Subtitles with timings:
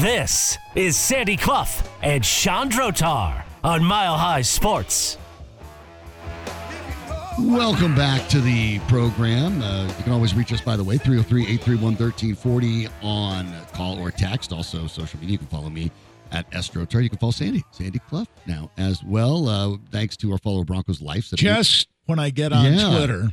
[0.00, 1.66] This is Sandy Clough
[2.02, 5.18] and Shawn Drotar on Mile High Sports.
[7.38, 9.60] Welcome back to the program.
[9.60, 14.10] Uh, you can always reach us, by the way, 303 831 1340 on call or
[14.10, 14.52] text.
[14.54, 15.32] Also, social media.
[15.32, 15.90] You can follow me
[16.32, 17.02] at Estro Estrotar.
[17.02, 19.48] You can follow Sandy, Sandy Clough now as well.
[19.48, 21.30] Uh, thanks to our follower Broncos Life.
[21.34, 22.88] Just when I get on Yeah.
[22.96, 23.30] Twitter,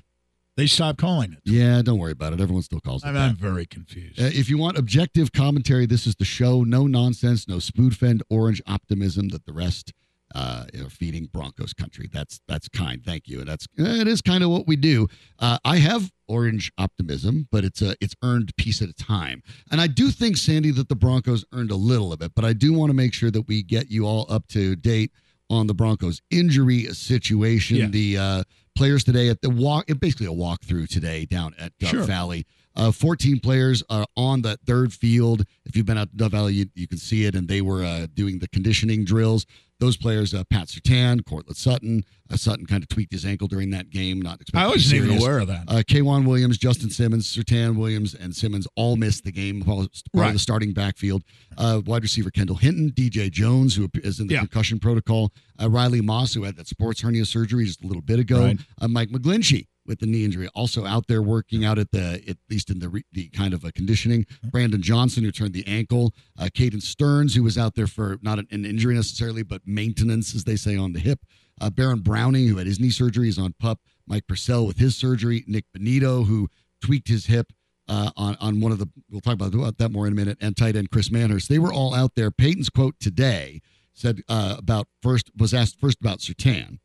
[0.57, 1.39] they stop calling it.
[1.45, 2.41] Yeah, don't worry about it.
[2.41, 3.29] Everyone still calls it I'm, that.
[3.29, 4.19] I'm very confused.
[4.19, 6.63] Uh, if you want objective commentary, this is the show.
[6.63, 9.93] No nonsense, no spoon fed orange optimism that the rest
[10.35, 12.09] uh, are feeding Broncos country.
[12.11, 13.03] That's that's kind.
[13.05, 13.39] Thank you.
[13.39, 15.07] And that's it is kind of what we do.
[15.39, 19.43] Uh, I have orange optimism, but it's a it's earned piece at a time.
[19.71, 22.53] And I do think Sandy that the Broncos earned a little of it, but I
[22.53, 25.11] do want to make sure that we get you all up to date
[25.49, 27.77] on the Broncos injury situation.
[27.77, 27.87] Yeah.
[27.87, 28.43] The uh,
[28.77, 32.03] players today at the walk, basically a walkthrough today down at Dove Sure.
[32.03, 32.45] Valley.
[32.75, 35.43] Uh, 14 players are on the third field.
[35.65, 37.33] If you've been out to Dove Valley, you, you can see it.
[37.33, 39.47] And they were uh, doing the conditioning drills.
[39.79, 42.03] Those players, uh, Pat Surtain, Courtland Sutton.
[42.31, 44.19] Uh, Sutton kind of tweaked his ankle during that game.
[44.21, 44.41] Not.
[44.55, 45.65] I wasn't even aware of that.
[45.67, 49.61] Uh, K'Waun Williams, Justin Simmons, Surtain Williams, and Simmons all missed the game.
[49.67, 50.33] Of Right.
[50.33, 51.23] the starting backfield.
[51.57, 54.39] Uh, wide receiver Kendall Hinton, DJ Jones, who is in the Yeah.
[54.39, 55.31] concussion protocol.
[55.61, 58.43] Uh, Riley Moss, who had that sports hernia surgery just a little bit ago.
[58.45, 58.59] Right.
[58.81, 62.37] Uh, Mike McGlinchey with the knee injury, also out there working out at the at
[62.49, 64.25] least in the re, the kind of a conditioning.
[64.51, 66.13] Brandon Johnson, who turned the ankle.
[66.37, 70.35] Uh, Caden Sterns, who was out there for not an, an injury necessarily, but maintenance,
[70.35, 71.19] as they say, on the hip.
[71.59, 73.79] Uh, Baron Browning, who had his knee surgery, is on pup.
[74.05, 75.43] Mike Purcell with his surgery.
[75.47, 76.49] Nik Bonitto, who
[76.81, 77.51] tweaked his hip
[77.87, 78.87] uh, on on one of the.
[79.09, 80.37] We'll talk about, about that more in a minute.
[80.41, 81.47] And tight end Chris Manhertz.
[81.47, 82.31] They were all out there.
[82.31, 83.61] Payton's quote today
[83.93, 86.79] said uh, about first was asked first about Surtain.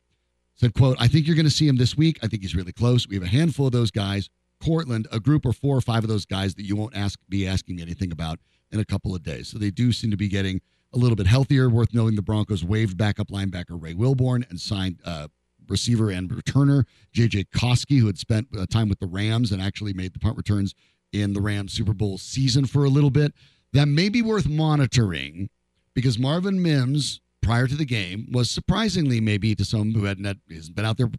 [0.55, 2.19] Said quote I think you're going to see him this week.
[2.23, 3.09] I think he's really close.
[3.09, 4.29] We have a handful of those guys.
[4.63, 7.49] Courtland, a group or four or five of those guys that you won't ask be
[7.49, 8.39] asking anything about
[8.71, 9.49] in a couple of days.
[9.49, 10.61] So they do seem to be getting
[10.95, 11.69] a little bit healthier.
[11.69, 15.29] Worth knowing the Broncos waived backup linebacker Ray Wilborn and signed uh,
[15.69, 16.85] receiver and returner
[17.15, 20.37] JJ Koski, who had spent uh, time with the Rams and actually made the punt
[20.37, 20.75] returns
[21.13, 23.33] in the Rams Super Bowl season for a little bit.
[23.73, 25.49] That may be worth monitoring
[25.95, 30.41] because Marvin Mims, prior to the game, was surprisingly maybe to some who hadn't had,
[30.51, 31.11] hasn't been out there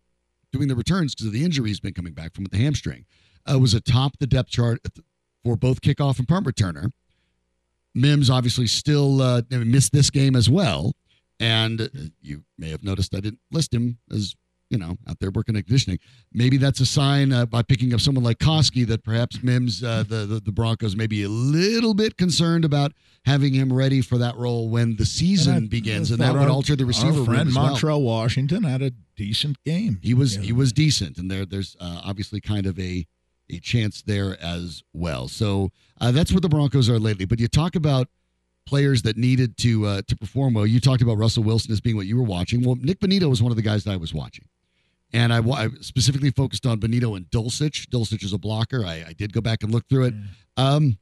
[0.51, 3.05] doing the returns because of the injury he's been coming back from with the hamstring,
[3.51, 4.79] uh, was atop the depth chart
[5.43, 6.91] for both kickoff and punt returner.
[7.95, 10.93] Mims obviously still uh, missed this game as well.
[11.39, 11.87] And uh,
[12.21, 14.35] you may have noticed I didn't list him as,
[14.69, 15.99] you know, out there working at conditioning.
[16.33, 20.03] Maybe that's a sign uh, by picking up someone like Koski that perhaps Mims, uh,
[20.07, 22.91] the, the, the Broncos, may be a little bit concerned about
[23.25, 26.11] having him ready for that role when the season And I- begins.
[26.11, 28.01] I And that thought would our- alter the receiver Our friend as well.
[28.01, 29.99] Washington had a decent game.
[30.01, 30.41] He was Yeah.
[30.43, 33.05] he was decent, and there there's uh, obviously kind of a
[33.49, 35.27] a chance there as well.
[35.27, 35.69] So
[36.01, 37.25] uh, that's where the Broncos are lately.
[37.25, 38.07] But you talk about
[38.65, 40.65] players that needed to uh, to perform well.
[40.65, 42.63] You talked about Russell Wilson as being what you were watching.
[42.63, 44.45] Well, Nik Bonitto was one of the guys that I was watching.
[45.13, 47.87] And I, I specifically focused on Bonitto and Dulcich.
[47.89, 48.83] Dulcich is a blocker.
[48.85, 50.13] I, I did go back and look through it.
[50.57, 50.97] Um,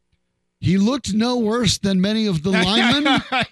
[0.59, 3.21] he looked no worse than many of the linemen.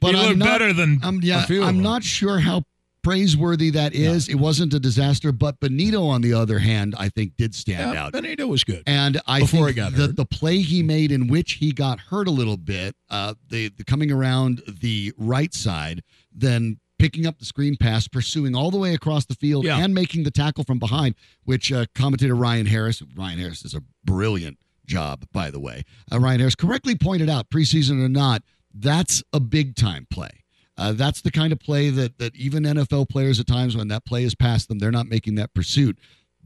[0.00, 2.62] But he I'm not- better than Um, yeah, I'm not sure how
[3.02, 4.28] praiseworthy that is.
[4.28, 8.04] It wasn't a disaster, but Bonitto, on the other hand, I think did stand Yeah,
[8.04, 8.12] out.
[8.14, 8.82] Bonitto was good.
[8.86, 10.16] And I Before think got that hurt.
[10.16, 13.84] the play he made in which he got hurt a little bit, uh, the, the
[13.84, 16.02] coming around the right side,
[16.34, 19.78] then picking up the screen pass, pursuing all the way across the field, Yeah.
[19.82, 23.82] and making the tackle from behind, which uh, commentator Ryan Harris, Ryan Harris is a
[24.04, 25.84] brilliant job, by the way.
[26.12, 28.42] Uh, Ryan Harris correctly pointed out, preseason or not,
[28.74, 30.30] that's a big time play.
[30.76, 34.04] Uh, that's the kind of play that that even NFL players at times when that
[34.06, 35.98] play is past them, they're not making that pursuit.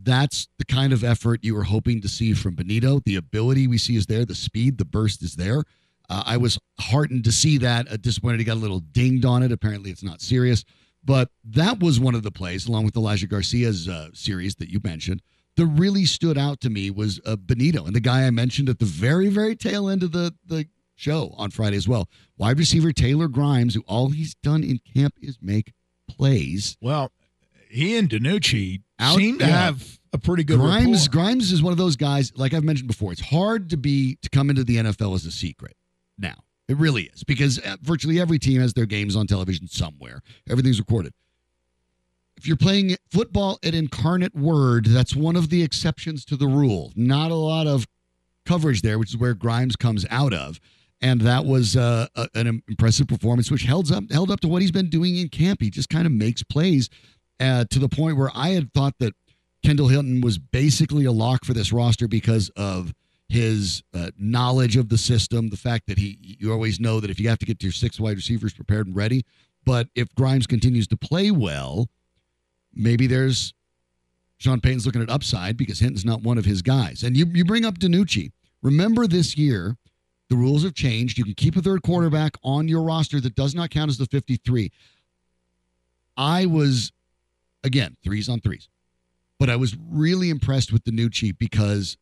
[0.03, 3.03] That's the kind of effort you were hoping to see from Bonitto.
[3.05, 5.63] The ability we see is there, the speed, the burst is there.
[6.09, 7.91] Uh, I was heartened to see that.
[7.91, 9.53] Uh, disappointed he got a little dinged on it.
[9.53, 10.65] Apparently, it's not serious,
[11.05, 14.81] but that was one of the plays, along with Elijah Garcia's uh, series that you
[14.85, 15.23] mentioned,
[15.57, 18.79] that really stood out to me was uh, Bonitto and the guy I mentioned at
[18.79, 20.67] the very, very tail end of the the
[20.97, 22.09] show on Friday as well.
[22.37, 25.73] Wide receiver Taylor Grimes, who all he's done in camp is make
[26.09, 26.77] plays.
[26.81, 27.13] Well,
[27.69, 29.51] he and DiNucci Out- seem to yeah.
[29.51, 31.13] have a pretty good Grimes rapport.
[31.13, 34.31] Grimes is one of those guys, like I've mentioned before, it's hard to be to
[34.31, 35.77] come into the NFL as a secret
[36.19, 36.37] now.
[36.69, 40.23] It really is because uh, virtually every team has their games on television somewhere.
[40.49, 41.13] Everything's recorded.
[42.37, 46.93] If you're playing football at Incarnate Word, that's one of the exceptions to the rule.
[46.97, 47.87] Not a lot of
[48.45, 50.59] coverage there, which is where Grimes comes out of.
[51.01, 54.63] And that was uh, a, an impressive performance, which held up held up to what
[54.63, 55.61] he's been doing in camp.
[55.61, 56.89] He just kind of makes plays
[57.41, 59.15] uh, to the point where I had thought that
[59.65, 62.95] Kendall Hinton was basically a lock for this roster because of
[63.29, 67.19] his uh, knowledge of the system, the fact that he you always know that if
[67.19, 69.25] you have to get your six wide receivers prepared and ready.
[69.65, 71.89] But if Grimes continues to play well,
[72.75, 73.55] maybe there's
[74.39, 77.03] Sean Payton's looking at upside because Hinton's not one of his guys.
[77.03, 78.33] And you you bring up DiNucci.
[78.63, 79.77] Remember this year,
[80.29, 81.19] the rules have changed.
[81.19, 84.07] You can keep a third quarterback on your roster that does not count as the
[84.07, 84.71] 53.
[86.17, 86.93] I was
[87.63, 88.69] again, threes on threes.
[89.41, 91.97] But I was really impressed with DiNucci because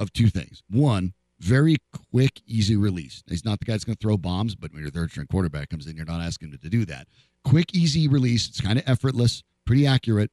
[0.00, 0.62] of two things.
[0.70, 1.76] One, very
[2.10, 3.22] quick, easy release.
[3.28, 5.68] He's not the guy that's going to throw bombs, but when your third string quarterback
[5.68, 7.08] comes in, you're not asking him to do that.
[7.44, 8.48] Quick, easy release.
[8.48, 10.30] It's kind of effortless, pretty accurate.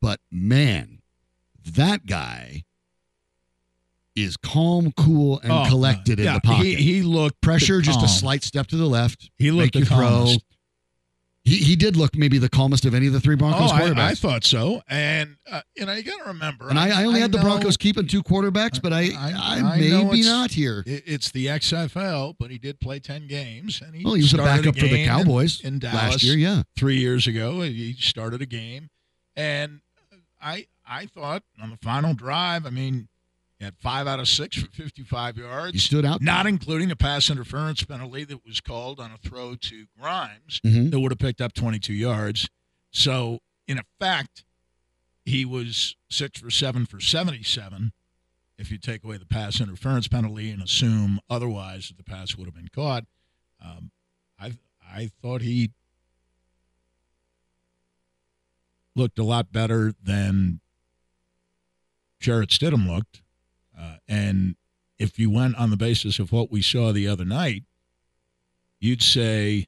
[0.00, 1.00] But man,
[1.64, 2.64] that guy
[4.14, 6.66] is calm, cool, and Oh, collected in yeah, the pocket.
[6.66, 9.30] He, he looked Pressure, just a slight step to the left.
[9.38, 10.34] He looked make you the throw.
[11.44, 13.82] He, he did look maybe the calmest of any of the three Broncos oh, I,
[13.82, 13.98] quarterbacks.
[13.98, 16.70] I thought so, and uh, you know you got to remember.
[16.70, 19.78] and I, I only had the Broncos keeping two quarterbacks, but I, I- I, I
[19.78, 20.82] maybe not here.
[20.86, 24.38] it's the XFL, but he did play ten games, and he Well, he was a
[24.38, 26.36] backup for the game in- Cowboys in, Dallas last year.
[26.36, 27.60] Yeah, three years ago.
[27.60, 28.88] He started a game,
[29.36, 29.80] and
[30.40, 33.08] I I thought on the final drive, I mean,
[33.64, 35.72] had five out of six for 55 yards.
[35.72, 36.22] he stood out.
[36.22, 40.90] not including a pass interference penalty that was called on a throw to Grimes Mhm.
[40.90, 42.48] that would have picked up 22 yards.
[42.90, 44.44] So, in effect,
[45.24, 47.92] he was six for seven for 77.
[48.56, 52.44] If you take away the pass interference penalty and assume otherwise that the pass would
[52.46, 53.04] have been caught,
[53.60, 53.90] um,
[54.38, 54.52] I
[54.86, 55.72] I thought he
[58.94, 60.60] looked a lot better than
[62.20, 63.22] Jarrett Stidham looked.
[63.78, 64.56] Uh, and
[64.98, 67.64] if you went on the basis of what we saw the other night,
[68.80, 69.66] you'd say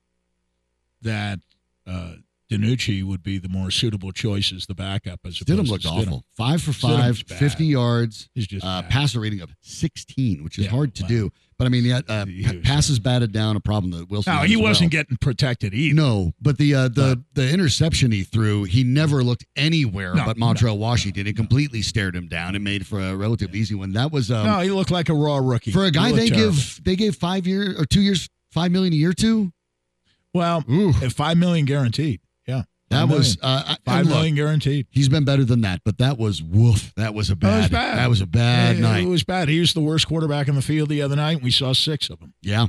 [1.03, 1.41] that
[1.87, 2.15] uh,
[2.51, 6.25] DiNucci would be the more suitable choice as the backup as Stidham looked awful.
[6.37, 10.71] Five for five, 50 yards, He's just uh, passer rating of 16, which is Yeah,
[10.71, 11.09] hard to wow.
[11.09, 11.31] do.
[11.59, 12.27] But I mean, yeah, uh,
[12.65, 14.35] passes batted down, a problem that Wilson.
[14.35, 15.95] No, he as wasn't getting protected either.
[15.97, 20.37] No, but the uh, the the interception he threw, he never looked anywhere No, but
[20.37, 21.27] no, Montrell Washington.
[21.27, 23.93] It completely stared him down and made for a relatively easy one.
[23.95, 25.73] That was um, no, he looked like a raw rookie.
[25.73, 26.53] for a guy they terrible.
[26.53, 29.51] give they gave five years or two years, five million a year to.
[30.35, 32.21] well Ooh, five million guaranteed.
[32.97, 34.87] That was uh, five look, million guaranteed.
[34.91, 36.93] He's been better than that, but that was woof.
[36.97, 37.71] That was a That was bad.
[37.73, 37.99] bad.
[37.99, 39.05] That was a bad it, night.
[39.05, 39.49] It was bad.
[39.49, 41.35] He was the worst quarterback in the field the other night.
[41.35, 42.35] and We saw six of them.
[42.43, 42.67] yeah,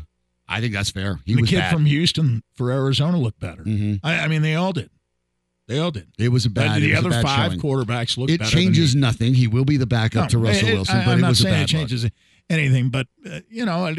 [0.48, 1.20] I think that's fair.
[1.26, 1.74] He was the was kid bad.
[1.74, 3.64] from Houston for Arizona looked better.
[3.64, 4.90] hmm I, I mean, they all did.
[5.68, 6.08] They all did.
[6.18, 6.82] It was a But bad.
[6.82, 7.60] the was a other bad five showing.
[7.62, 9.34] quarterbacks looked It changes Than nothing.
[9.34, 11.42] He will be the backup No, to Russell it- Wilson, I, but I'm it was
[11.42, 11.68] a bad it look.
[11.70, 12.10] changes
[12.50, 12.90] anything.
[12.90, 13.94] But uh, you know, uh,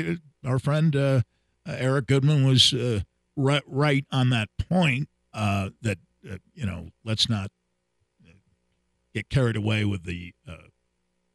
[0.47, 1.21] our friend uh,
[1.69, 3.01] uh, Eric Goodman was uh,
[3.37, 5.09] right, right on that point.
[5.35, 5.99] Uh, that
[6.31, 7.51] uh, you know, let's not
[9.15, 10.55] get carried away with the uh,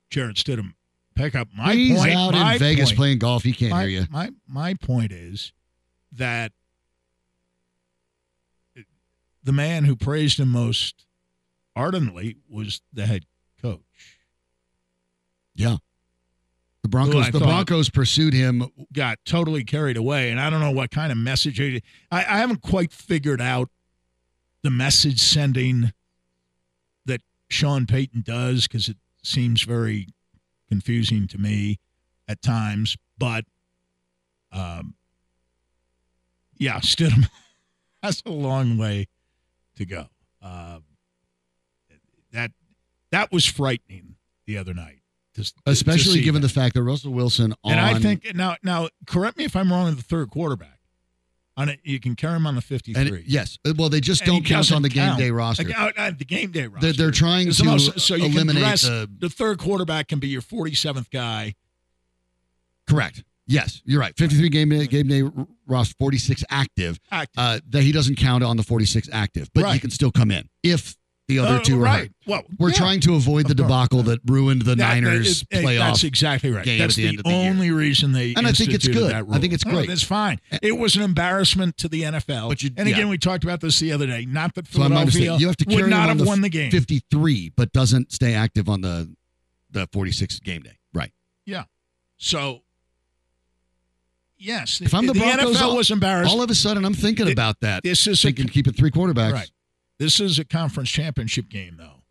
[0.10, 0.74] Jarrett Stidham
[1.16, 1.50] pickup.
[1.56, 2.14] My He's point.
[2.14, 3.44] out my in Vegas point, playing golf.
[3.44, 4.08] He can't my, hear you.
[4.10, 5.52] My my point is
[6.12, 6.52] that
[9.44, 11.06] the man who praised him most
[11.76, 13.26] ardently was the head
[13.62, 14.20] coach.
[15.56, 15.78] Yeah.
[16.82, 17.32] The Broncos.
[17.32, 18.68] The Broncos pursued him.
[18.92, 21.62] Got totally carried away, and I don't know what kind of message.
[21.62, 21.82] I,
[22.12, 23.70] I haven't quite figured out
[24.64, 25.92] the message sending
[27.06, 30.08] that Sean Payton does because it seems very
[30.70, 31.80] confusing to me
[32.28, 32.98] at times.
[33.18, 33.46] But,
[34.52, 34.96] um,
[36.58, 37.30] yeah, Stidham
[38.04, 39.08] has a long way
[39.76, 40.06] to go.
[40.42, 40.80] Uh,
[42.32, 42.52] that
[43.12, 44.16] that was frightening
[44.48, 45.00] the other night,
[45.36, 46.48] to- to Especially see given that.
[46.48, 49.72] the fact that Russell Wilson on And I think now, now correct me if I'm
[49.72, 49.88] wrong.
[49.88, 50.80] in The third quarterback,
[51.56, 53.02] on it, you can carry him on the 53.
[53.18, 55.20] and yes, uh, well they just don't count on the game count.
[55.20, 55.70] day roster.
[55.76, 56.88] Out- uh, out uh, the game day roster.
[56.88, 60.08] They're, they're trying It's to most- so you can eliminate dress- the the third quarterback
[60.08, 61.54] can be your 47th guy.
[62.90, 63.24] correct.
[63.46, 64.16] Yes, you're right.
[64.18, 65.22] 53 game day, game day
[65.68, 66.98] roster, 46 active.
[67.12, 67.34] Active.
[67.38, 70.48] Uh, that he doesn't count on the 46 active, but he can still come in
[70.64, 70.96] if
[71.34, 72.00] the other Uh, two are right.
[72.02, 72.12] hurt.
[72.26, 72.76] Well, We're yeah.
[72.76, 75.78] trying to avoid the debacle that ruined the That- that Niners is- eh, playoff.
[75.80, 76.64] That's exactly right.
[76.64, 77.50] game That's at the the, end of the year.
[77.50, 79.14] only reason they And I think it's good.
[79.14, 79.88] I think it's No, great.
[79.90, 80.40] that's fine.
[80.62, 82.50] It was an embarrassment to the NFL.
[82.50, 83.10] But you- and again, yeah.
[83.10, 84.26] we talked about this the other day.
[84.26, 85.40] Not that So Philadelphia mistaken.
[85.40, 86.72] You have to would not have the won the game.
[86.72, 89.10] 53, but doesn't stay active on the
[89.72, 90.78] the 46 game day.
[90.94, 91.12] Right.
[91.46, 91.64] Yeah.
[92.18, 92.62] So,
[94.38, 96.32] yes, If I'm the Broncos, NFL all- was embarrassed.
[96.32, 97.84] All of a sudden, I'm thinking Th- about that.
[97.84, 99.34] this is a Thinking keep it three quarterbacks.
[99.34, 99.50] Right.
[100.04, 102.04] This is a conference championship game, though,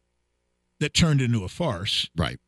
[0.81, 2.39] that turned into a farce Right.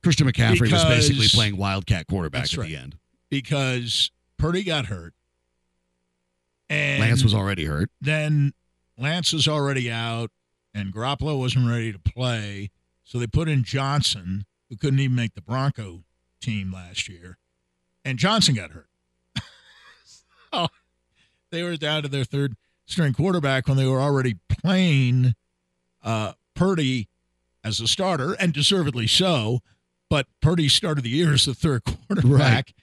[0.00, 2.68] Christian McCaffrey was basically playing wildcat quarterback at right.
[2.68, 2.96] the end.
[3.28, 5.12] because Purdy got hurt,
[6.70, 7.90] and Lance was already hurt.
[8.00, 8.52] then
[8.96, 10.30] Lance was already out,
[10.72, 12.70] and Garoppolo wasn't ready to play,
[13.02, 16.04] so they put in Johnson, who couldn't even make the Bronco
[16.40, 17.38] team last year,
[18.04, 18.88] and Johnson got hurt.
[20.04, 20.68] so
[21.50, 22.54] they were down to their third
[22.86, 25.34] string quarterback when they were already playing
[26.02, 27.08] uh, Purdy
[27.64, 29.60] as a starter, and deservedly so.
[30.08, 32.28] But Purdy started the year as the third quarterback,
[32.66, 32.74] Right.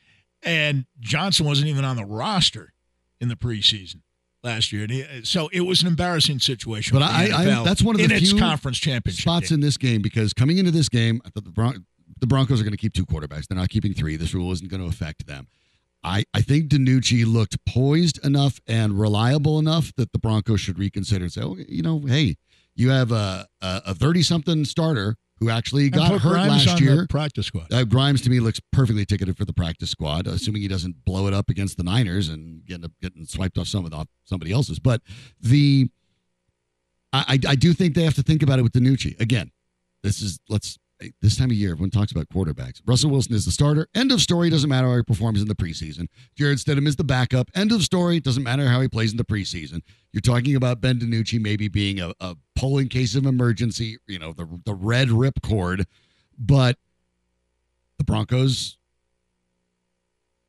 [0.44, 2.74] and Johnson wasn't even on the roster
[3.22, 4.02] in the preseason
[4.44, 4.84] last year.
[4.84, 6.94] And he, so it was an embarrassing situation.
[7.00, 7.30] But I,
[7.60, 9.56] I, that's one of the in few conference championship spots game.
[9.56, 11.86] in this game because coming into this game, I thought the Bron-
[12.20, 13.48] the Broncos are going to keep two quarterbacks.
[13.48, 14.18] They're not keeping three.
[14.18, 15.48] This rule isn't going to affect them.
[16.04, 21.24] I, I think DiNucci looked poised enough and reliable enough that the Broncos should reconsider
[21.24, 22.36] and say, oh, you know, hey,
[22.76, 27.06] you have a a thirty something starter who actually got hurt Grimes last year.
[27.10, 27.72] practice squad.
[27.72, 31.28] Uh, Grimes to me looks perfectly ticketed for the practice squad, assuming he doesn't blow
[31.28, 34.80] it up against the Niners and get getting swiped off some of the, somebody else's.
[34.80, 35.02] But
[35.40, 35.90] the
[37.12, 39.52] I, I I do think they have to think about it with DiNucci again.
[40.02, 40.78] This is let's
[41.22, 42.82] this time of year everyone talks about quarterbacks.
[42.86, 43.88] Russell Wilson is the starter.
[43.96, 44.50] End of story.
[44.50, 46.08] Doesn't matter how he performs in the preseason.
[46.36, 47.50] Jarrett Stidham is the backup.
[47.56, 48.20] End of story.
[48.20, 49.82] Doesn't matter how he plays in the preseason.
[50.12, 53.98] You're talking about Ben DiNucci maybe being a, a pull in case of emergency.
[54.08, 55.86] You know the the red rip cord,
[56.38, 56.78] but
[57.98, 58.78] the Broncos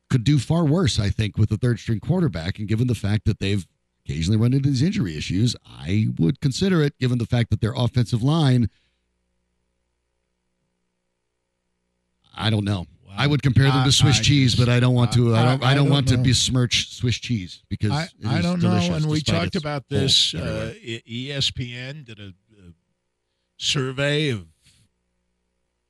[0.09, 2.59] could do far worse, I think, with the third string quarterback.
[2.59, 3.65] And given the fact that they've
[4.05, 7.73] occasionally run into these injury issues, I would consider it, given the fact that their
[7.75, 8.69] offensive line,
[12.35, 12.85] I don't know.
[13.17, 15.33] I would compare them to Swiss I cheese, but I don't want to.
[15.33, 15.63] I, I- don't.
[15.63, 18.75] I, don't don't want to besmirch Swiss cheese because I, I don't know.
[18.75, 20.33] And we talked about this.
[20.33, 22.73] Uh, ESPN did a, a
[23.57, 24.45] survey of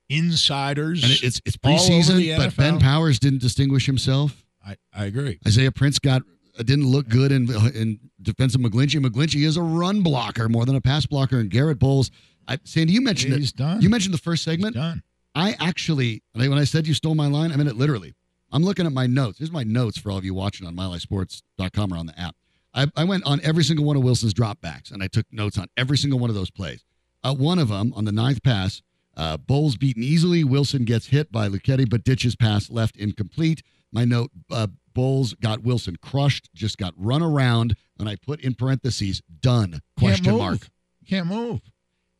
[0.09, 1.03] insiders.
[1.03, 4.43] and it- it's it's preseason, but Ben Powers didn't distinguish himself.
[4.65, 5.39] I, I agree.
[5.47, 6.21] Isaiah Prince got
[6.57, 9.03] uh, didn't look good in in defense of McGlinchey.
[9.03, 11.39] McGlinchey is a run blocker more than a pass blocker.
[11.39, 12.11] And Garett Bolles,
[12.47, 13.55] I, Sandy, you mentioned He's it.
[13.57, 13.81] done.
[13.81, 14.75] You mentioned the first He's segment.
[14.75, 15.03] done.
[15.35, 18.15] I actually, when I said you stole my line, I meant it literally.
[18.51, 19.39] I'm looking at my notes.
[19.39, 22.35] Here's my notes for all of you watching on MileHighSports.com or on the app.
[22.73, 25.67] I, I went on every single one of Wilson's dropbacks and I took notes on
[25.75, 26.83] every single one of those plays.
[27.23, 28.81] Uh, one of them on the ninth pass,
[29.17, 30.43] uh, Bolles beaten easily.
[30.43, 33.61] Wilson gets hit by Luchetti, but ditches pass left incomplete.
[33.91, 38.55] My note, uh, Bolles got Wilson crushed, just got run around, and I put in
[38.55, 40.41] parentheses, done, question Can't move.
[40.41, 40.69] mark.
[41.07, 41.61] Can't move.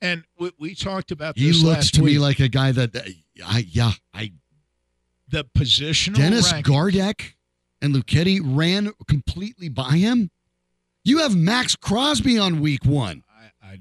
[0.02, 2.96] And we, we talked about He this looks last to me like a guy that,
[3.46, 4.34] I yeah, I
[5.30, 7.34] the positional Dennis ranking- Gardeck
[7.82, 10.30] and Luchetti ran completely by him.
[11.04, 13.24] You have Maxx Crosby on week one.
[13.64, 13.80] I, I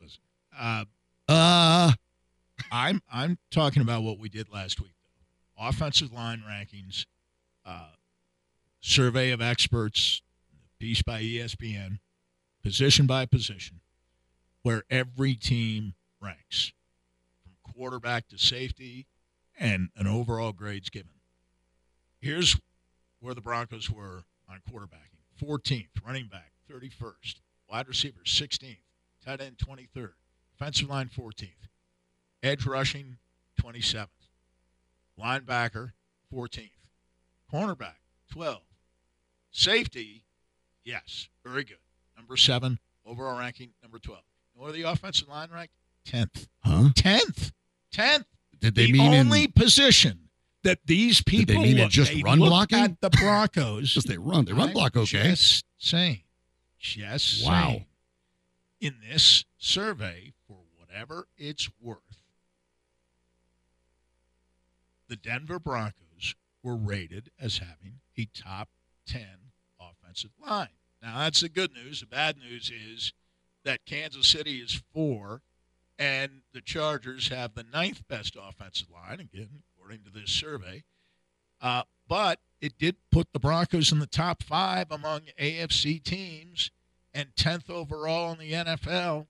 [0.00, 0.20] listen.
[0.58, 0.84] Uh,
[1.28, 1.92] Uh,
[2.72, 4.92] I'm I'm talking about what we did last week.
[5.58, 5.68] Though.
[5.68, 7.06] Offensive line rankings,
[7.66, 7.90] uh,
[8.80, 10.22] survey of experts,
[10.78, 11.98] piece by ESPN,
[12.62, 13.80] position by position,
[14.68, 16.74] where every team ranks
[17.42, 19.06] from quarterback to safety,
[19.58, 21.08] and an overall grades given.
[22.20, 22.54] Here's
[23.18, 27.36] where the Broncos were on quarterbacking: 14th, running back 31st,
[27.70, 28.76] wide receiver 16th,
[29.24, 30.12] tight end 23rd,
[30.50, 31.48] defensive line 14th
[32.42, 33.16] edge rushing
[33.58, 34.08] 27th,
[35.18, 35.92] linebacker
[36.30, 36.68] 14th,
[37.50, 37.96] cornerback
[38.30, 38.58] 12,
[39.50, 40.24] safety,
[40.84, 41.78] yes, very good,
[42.18, 44.20] number seven, overall ranking number 12.
[44.58, 45.72] Where the offensive line ranked?
[46.06, 46.88] 10th, huh?
[46.94, 47.52] 10th,
[47.94, 48.24] 10th.
[48.60, 50.28] Did they the mean only in, position
[50.64, 52.78] that these Did they people mean look- just they run blocking?
[52.78, 53.90] at the Broncos.
[53.94, 54.44] just they run?
[54.46, 55.30] They run I'm block okay.
[55.30, 56.20] Just saying.
[56.80, 57.66] Just Wow.
[57.68, 57.84] saying.
[58.80, 61.98] In this survey, for whatever it's worth,
[65.08, 68.68] the Denver Broncos were rated as having a top
[69.06, 69.24] 10
[69.80, 70.68] offensive line.
[71.02, 72.00] Now, that's the good news.
[72.00, 73.12] The bad news is
[73.68, 75.42] that Kansas City is four,
[75.98, 80.84] and the Chargers have the ninth best offensive line, again, according to this survey.
[81.60, 86.70] Uh, but it did put the Broncos in the top five among AFC teams
[87.12, 89.26] and 10th overall in the NFL.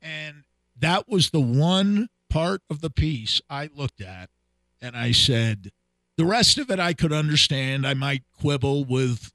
[0.00, 0.44] And
[0.78, 4.30] that was the one part of the piece I looked at
[4.80, 5.72] and I said,
[6.16, 7.84] the rest of it I could understand.
[7.84, 9.32] I might quibble with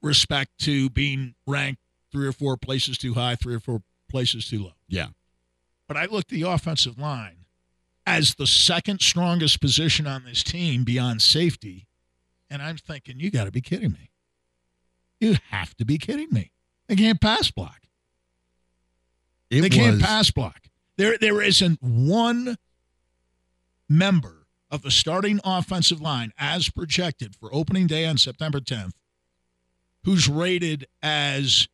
[0.00, 1.80] respect to being ranked
[2.16, 4.72] three or four places too high, three or four places too low.
[4.88, 5.08] Yeah.
[5.86, 7.44] But I look the offensive line
[8.06, 11.86] as the second strongest position on this team beyond safety.
[12.48, 14.10] And I'm thinking, you got to be kidding me.
[15.20, 16.52] You have to be kidding me.
[16.88, 17.82] They can't pass block.
[19.50, 20.62] It they can't pass block.
[20.96, 22.56] There, there isn't one
[23.90, 28.92] member of the starting offensive line as projected for opening day on September 10th
[30.04, 31.66] who's rated as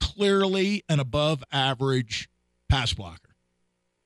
[0.00, 2.28] clearly an above average
[2.68, 3.34] pass blocker.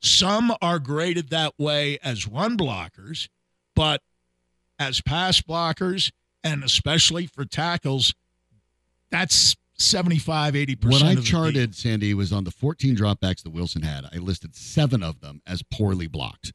[0.01, 3.29] Some are graded that way as run blockers,
[3.75, 4.03] but
[4.79, 6.11] as pass blockers
[6.43, 8.15] and especially for tackles,
[9.11, 10.91] that's 75, 80%.
[10.91, 11.75] What I charted.
[11.75, 14.05] Sandy, was on the 14 dropbacks that Wilson had.
[14.13, 16.53] I listed seven of them as poorly blocked.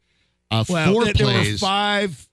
[0.51, 2.27] Uh, Well, four there, there were five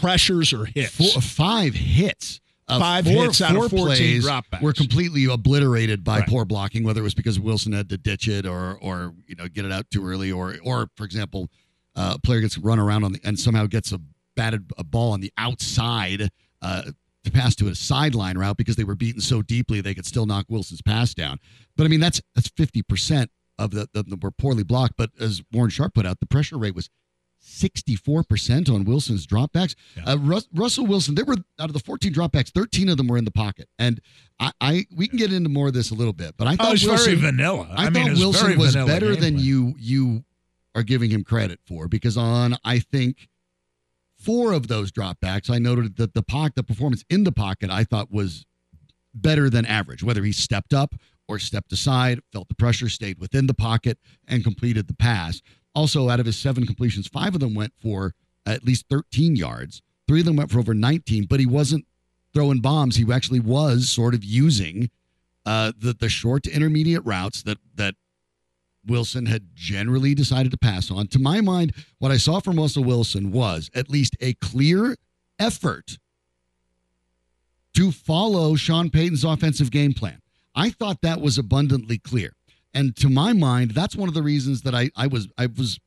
[0.00, 0.94] pressures or hits.
[0.96, 2.40] four, five hits.
[2.66, 4.62] Uh, Five four, hits out of four 14 plays dropbacks.
[4.62, 6.28] were completely obliterated by Right.
[6.28, 9.48] poor blocking, whether it was because Wilson had to ditch it or, or you know,
[9.48, 11.50] get it out too early, or, or for example,
[11.94, 14.00] uh, a player gets run around on the and somehow gets a
[14.34, 16.30] batted a ball on the outside
[16.62, 16.82] uh,
[17.24, 20.26] to pass to a sideline route because they were beaten so deeply they could still
[20.26, 21.38] knock Wilson's pass down.
[21.76, 24.94] But I mean, that's that's fifty percent of the, the, the were poorly blocked.
[24.96, 26.88] But as Warren Sharp put out, the pressure rate was
[27.44, 29.74] 64% on Wilson's dropbacks.
[29.96, 30.04] Yeah.
[30.12, 33.16] Uh, Rus- Russell Wilson, there were out of the 14 dropbacks, 13 of them were
[33.18, 33.68] in the pocket.
[33.78, 34.00] And
[34.40, 36.56] I, I we can get into more of this a little bit, but I Oh,
[36.56, 37.68] thought it's Wilson, very vanilla.
[37.76, 40.24] I, I, mean, thought Wilson was better than you you
[40.74, 43.28] are giving him credit for because on I think
[44.18, 47.84] four of those dropbacks, I noted that the pocket, the performance in the pocket, I
[47.84, 48.44] thought was
[49.14, 50.02] better than average.
[50.02, 50.94] Whether he stepped up
[51.28, 55.40] or stepped aside, felt the pressure, stayed within the pocket, and completed the pass.
[55.74, 58.14] Also, out of his seven completions, five of them went for
[58.46, 59.82] at least 13 yards.
[60.06, 61.86] Three of them went for over 19, but he wasn't
[62.32, 62.96] throwing bombs.
[62.96, 64.90] He actually was sort of using
[65.46, 67.94] uh, the the short to intermediate routes that that
[68.86, 71.06] Wilson had generally decided to pass on.
[71.08, 74.96] To my mind, what I saw from Russell Wilson was at least a clear
[75.38, 75.98] effort
[77.74, 80.20] to follow Sean Payton's offensive game plan.
[80.54, 82.34] I thought that was abundantly clear.
[82.74, 85.78] And to my mind, that's one of the reasons that I, I was I was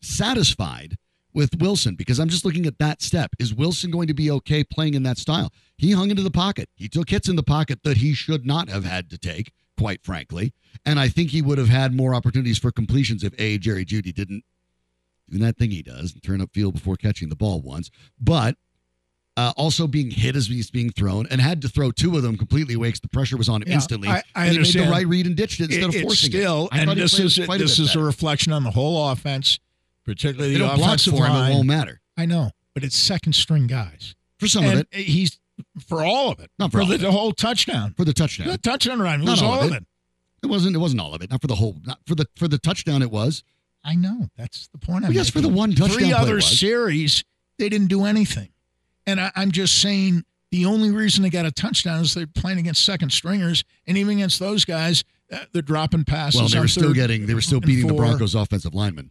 [0.00, 0.96] satisfied
[1.32, 3.30] with Wilson because I'm just looking at that step.
[3.38, 5.52] Is Wilson going to be okay playing in that style?
[5.76, 6.68] He hung into the pocket.
[6.74, 10.04] He took hits in the pocket that he should not have had to take, quite
[10.04, 10.52] frankly.
[10.84, 14.12] And I think he would have had more opportunities for completions if A, Jerry Jeudy
[14.12, 14.44] didn't
[15.30, 17.90] do that thing he does and turn up field before catching the ball once.
[18.20, 18.56] But
[19.38, 22.36] uh, also being hit as he's being thrown and had to throw two of them
[22.36, 24.08] completely away 'cause the pressure was on him Yeah, instantly.
[24.08, 26.30] I- I and he made the right read and ditched it instead It- of forcing
[26.30, 26.74] still, it.
[26.76, 29.58] I and this is a this bit is a reflection on the whole offense,
[30.04, 32.00] particularly They the don't block offensive for him, it won't matter.
[32.16, 35.38] I know, but it's second string guys, For some and of it, he's
[35.86, 38.48] for all of it, Not for all the, of the whole touchdown, for the touchdown.
[38.48, 39.76] the touchdown run was all all of of it.
[39.82, 39.86] it.
[40.44, 40.74] It wasn't.
[40.76, 41.30] It wasn't all of it.
[41.30, 41.76] Not for the whole.
[41.84, 43.02] Not for the for the touchdown.
[43.02, 43.42] It was.
[43.84, 45.02] I know that's the point.
[45.02, 47.24] Well, yes, for the one touchdown Three other series,
[47.58, 48.48] they didn't do anything,
[49.08, 52.58] and I, I'm just saying the only reason they got a touchdown is they're playing
[52.58, 56.40] against second stringers, and even against those guys, uh, they're dropping passes.
[56.40, 57.26] Well, they were still getting.
[57.26, 57.94] They were still beating the.
[57.94, 59.10] Broncos' offensive linemen.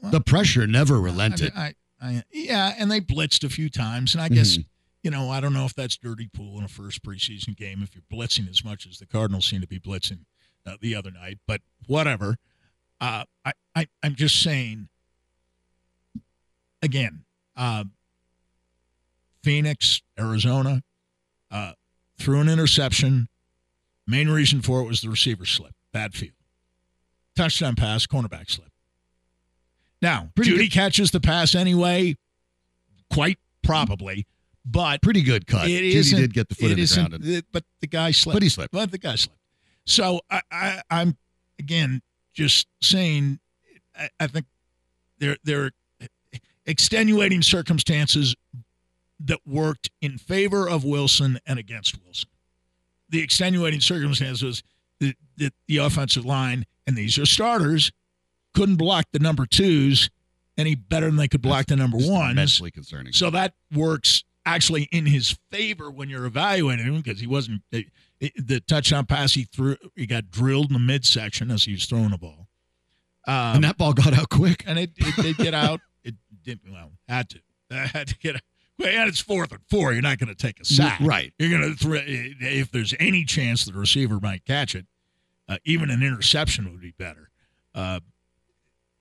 [0.00, 1.52] Well, The pressure never relented.
[1.56, 4.66] I, I, I, yeah, and they blitzed a few times, and I guess Mhm.
[5.02, 7.94] you know I don't know if that's dirty pool in a first preseason game if
[7.94, 10.20] you're blitzing as much as the Cardinals seem to be blitzing
[10.66, 12.36] uh, the other night, but whatever.
[13.00, 14.88] Uh, I, I I'm just saying.
[16.84, 17.24] Again,
[17.56, 17.84] uh,
[19.42, 20.82] Phoenix, Arizona,
[21.50, 21.72] uh,
[22.18, 23.28] threw an interception.
[24.06, 26.32] Main reason for it was the receiver slip, bad field,
[27.36, 28.68] touchdown pass, cornerback slip.
[30.00, 32.16] Now, Pretty Jeudy good- catches the pass anyway,
[33.12, 34.26] quite probably,
[34.64, 35.68] but Pretty good cut.
[35.68, 38.34] it Jeudy did get the foot in the ground, and, but the guy slipped.
[38.36, 38.72] but he slipped.
[38.72, 39.38] But the guy slipped.
[39.86, 41.16] So I, I, I'm
[41.58, 42.02] again
[42.34, 43.38] just saying.
[43.96, 44.46] I, I think
[45.18, 45.70] there there are
[46.66, 48.34] extenuating circumstances
[49.24, 52.28] that worked in favor of Wilson and against Wilson.
[53.08, 54.62] The extenuating circumstance was
[55.00, 57.92] that, that the offensive line, and these are starters,
[58.54, 60.10] couldn't block the number twos
[60.58, 62.32] any better than they could block the number ones.
[62.32, 63.12] immensely concerning.
[63.12, 67.86] So that works actually in his favor when you're evaluating him because he wasn't it,
[68.20, 69.76] it- the touchdown pass he threw.
[69.96, 72.48] He got drilled in the midsection as he was throwing the ball,
[73.26, 74.62] um, and that ball got out quick.
[74.66, 75.80] and it, it did get out.
[76.04, 78.42] It did well, had to, had to get out.
[78.78, 79.92] Well, and it's fourth and four.
[79.92, 81.32] You're not going to take a sack, Right.
[81.38, 84.86] You're going to throw if there's any chance the receiver might catch it.
[85.48, 87.30] Uh, even an interception would be better.
[87.74, 88.00] Uh,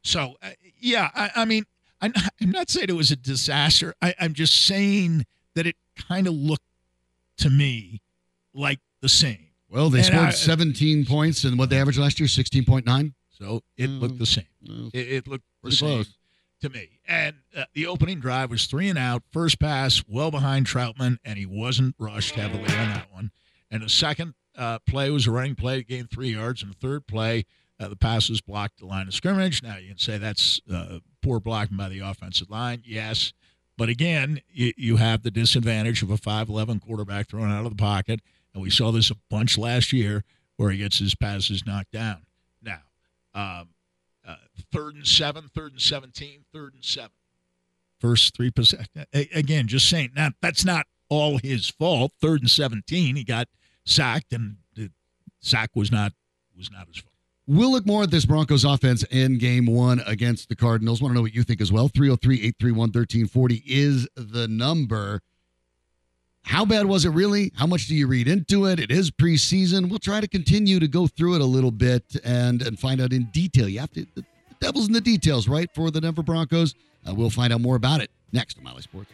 [0.04, 1.64] so uh, yeah, I, I mean,
[2.02, 3.94] I'm, I'm not saying it was a disaster.
[4.02, 6.64] I, I'm just saying that it kind of looked
[7.38, 8.02] to me
[8.54, 9.48] like the same.
[9.70, 13.14] Well, they And scored I- 17 points, and what they averaged last year, 16.9.
[13.30, 14.02] So it Mm.
[14.02, 14.46] looked the same.
[14.68, 16.14] Well, It, it looked the same close.
[16.62, 17.00] To me.
[17.08, 21.40] And uh, the opening drive was three and out, first pass well behind Trautman, and
[21.40, 23.32] he wasn't rushed heavily on that one.
[23.72, 26.62] And the second uh, play was a running play, gained three yards.
[26.62, 27.46] And the third play,
[27.80, 29.64] uh, the pass was blocked the line of scrimmage.
[29.64, 33.34] Now you can say that's uh, poor blocking by the offensive line, yes.
[33.76, 37.82] But again, you, you have the disadvantage of a 5'11 quarterback thrown out of the
[37.82, 38.20] pocket.
[38.54, 40.24] And we saw this a bunch last year
[40.58, 42.26] where he gets his passes knocked down.
[42.62, 42.82] Now,
[43.34, 43.70] um,
[44.72, 47.12] third and seven, third and 17, third and seven.
[48.00, 48.88] first three percent.
[49.14, 50.12] Again, just saying.
[50.16, 52.14] Now that's not all his fault.
[52.22, 53.48] Third and seventeen, he got
[53.86, 54.92] sacked, and the
[55.40, 56.14] sack was not
[56.58, 57.08] was not his fault.
[57.48, 61.02] We'll look more at this Broncos offense in game one against the Cardinals.
[61.02, 61.88] Want to know what you think as well?
[61.90, 65.22] 303 831 1340 is the number.
[66.44, 67.52] How bad was it really?
[67.56, 68.80] How much do you read into it?
[68.80, 69.90] It is preseason.
[69.90, 73.12] We'll try to continue to go through it a little bit and and find out
[73.12, 73.68] in detail.
[73.68, 74.06] You have to
[74.62, 75.70] devil's in the details, right?
[75.76, 76.76] For the Denver Broncos.
[77.06, 79.12] Uh, we'll find out more about it next on Mile Sports.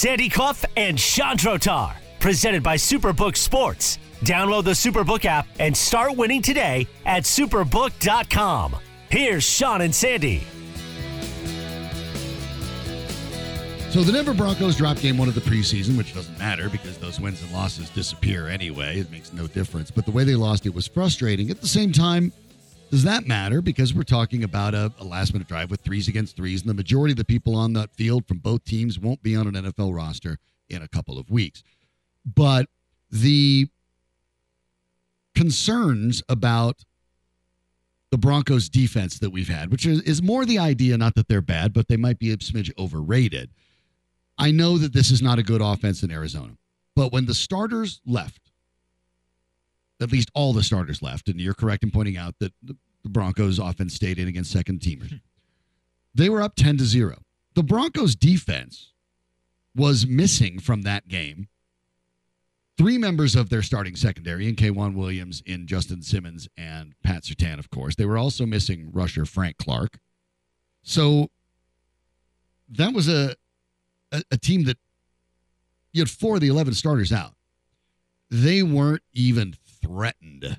[0.00, 3.98] Sandy Clough and Shawn Drotar, presented by Superbook Sports.
[4.20, 8.76] Download the Superbook app and start winning today at superbook.com.
[9.10, 10.40] Here's Sean and Sandy.
[13.90, 17.20] So the Denver Broncos dropped game one of the preseason, which doesn't matter because those
[17.20, 19.00] wins and losses disappear anyway.
[19.00, 19.90] It makes no difference.
[19.90, 21.50] But the way they lost it was frustrating.
[21.50, 22.32] At the same time,
[22.90, 23.62] does that matter?
[23.62, 26.74] Because we're talking about a, a last minute drive with threes against threes, and the
[26.74, 29.94] majority of the people on that field from both teams won't be on an NFL
[29.94, 31.62] roster in a couple of weeks.
[32.24, 32.66] But
[33.10, 33.68] the
[35.34, 36.84] concerns about
[38.10, 41.40] the Broncos defense that we've had, which is, is more the idea, not that they're
[41.40, 43.50] bad, but they might be a smidge overrated.
[44.36, 46.56] I know that this is not a good offense in Arizona,
[46.96, 48.49] but when the starters left,
[50.00, 53.58] at least all the starters left, and you're correct in pointing out that the Broncos
[53.58, 55.20] offense stayed in against second teamers.
[56.12, 57.18] They were up 10 to 0.
[57.54, 58.90] The Broncos defense
[59.76, 61.46] was missing from that game
[62.80, 67.58] three members of their starting secondary in K'Waun Williams, in Justin Simmons, and Pat Surtain,
[67.58, 67.94] of course.
[67.94, 69.98] They were also missing rusher Frank Clark.
[70.82, 71.28] So
[72.70, 73.36] that was a,
[74.12, 74.78] a, a team that
[75.92, 77.34] you had four of the 11 starters out.
[78.30, 80.58] They weren't even threatened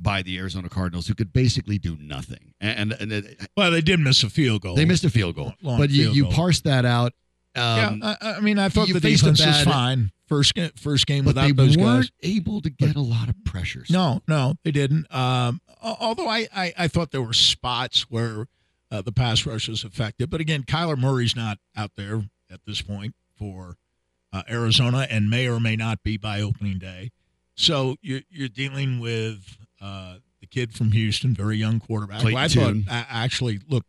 [0.00, 2.54] by the Arizona Cardinals, who could basically do nothing.
[2.60, 4.76] And, and it, Well, they did miss a field goal.
[4.76, 5.54] they missed a field goal.
[5.62, 6.32] Long but you, field you goal.
[6.32, 7.12] parse that out.
[7.56, 10.12] Um, yeah, I, I mean, I thought you the defense was fine.
[10.28, 12.10] First, first game but without they those weren't guys.
[12.22, 13.90] able to get a lot of pressures.
[13.90, 15.12] No, no, they didn't.
[15.12, 18.46] Um, although I, I, I thought there were spots where
[18.90, 20.28] uh, the pass rush was effective.
[20.30, 23.76] But again, Kyler Murray's not out there at this point for
[24.32, 27.10] uh, Arizona and may or may not be by opening day.
[27.60, 32.22] So you're, you're dealing with uh, the kid from Houston, very young quarterback.
[32.22, 33.88] who I thought a- actually looked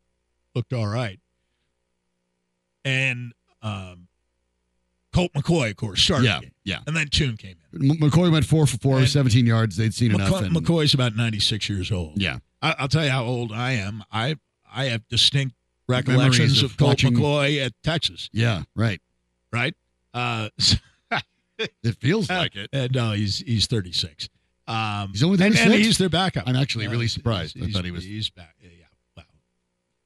[0.56, 1.20] looked all right.
[2.84, 4.08] And um,
[5.14, 6.26] Colt McCoy, of course, started.
[6.26, 6.80] Yeah, yeah.
[6.88, 7.92] And then Tune came in.
[7.92, 9.78] M- McCoy went four for four, And 17 yards.
[9.78, 10.30] They'd seen enough.
[10.32, 12.20] McCoy, and- McCoy's about 96 years old.
[12.22, 12.40] Yeah.
[12.62, 14.04] I, I'll tell you how old I am.
[14.12, 14.36] I
[14.74, 15.56] I have distinct
[15.88, 19.00] recollections of, of Colt watching- McCoy at Texas, Yeah, right.
[19.54, 19.76] right?
[20.14, 20.50] Uh,
[21.84, 22.70] It feels like it.
[22.74, 24.30] and no, he's he's 36.
[24.68, 26.44] Um, He's only and, and he's their backup.
[26.48, 27.58] I'm actually really surprised.
[27.62, 28.56] I thought he was- He's back.
[28.62, 28.70] Yeah.
[29.18, 29.24] Wow,